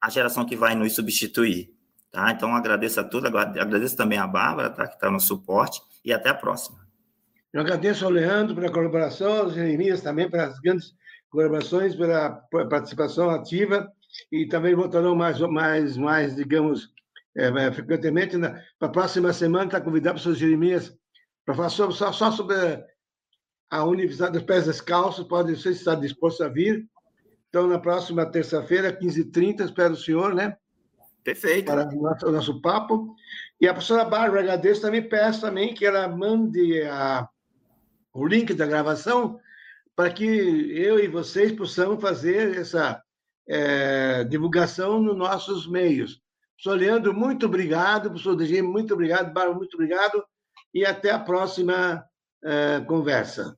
[0.05, 1.73] a geração que vai nos substituir.
[2.11, 2.31] Tá?
[2.31, 6.29] Então, agradeço a todos, agradeço também a Bárbara, tá, que está no suporte, e até
[6.29, 6.77] a próxima.
[7.51, 10.93] Eu agradeço ao Leandro pela colaboração, aos Jeremias também pelas grandes
[11.27, 12.29] colaborações, pela
[12.69, 13.91] participação ativa,
[14.31, 16.93] e também voltarão mais, mais, mais digamos,
[17.35, 18.37] é, frequentemente.
[18.37, 20.95] Para a próxima semana, está convidado o professor Jeremias
[21.43, 22.55] para falar sobre, só, só sobre
[23.71, 26.87] a Universidade dos Pés Descalços, pode ser estar disposto a vir.
[27.55, 30.57] Então, na próxima terça-feira, 15h30, espero o senhor, né?
[31.23, 31.67] Perfeito.
[31.67, 33.15] Para o nosso, o nosso papo.
[33.61, 37.25] E a professora Bárbara, agradeço também, peço também que ela mande a,
[38.13, 39.39] o link da gravação
[39.95, 43.01] para que eu e vocês possamos fazer essa
[43.47, 46.21] é, divulgação nos nossos meios.
[46.61, 48.09] Professor Leandro, muito obrigado.
[48.09, 49.31] Professor DG, muito obrigado.
[49.31, 50.21] Bárbara, muito obrigado
[50.73, 52.03] e até a próxima
[52.43, 53.57] uh, conversa.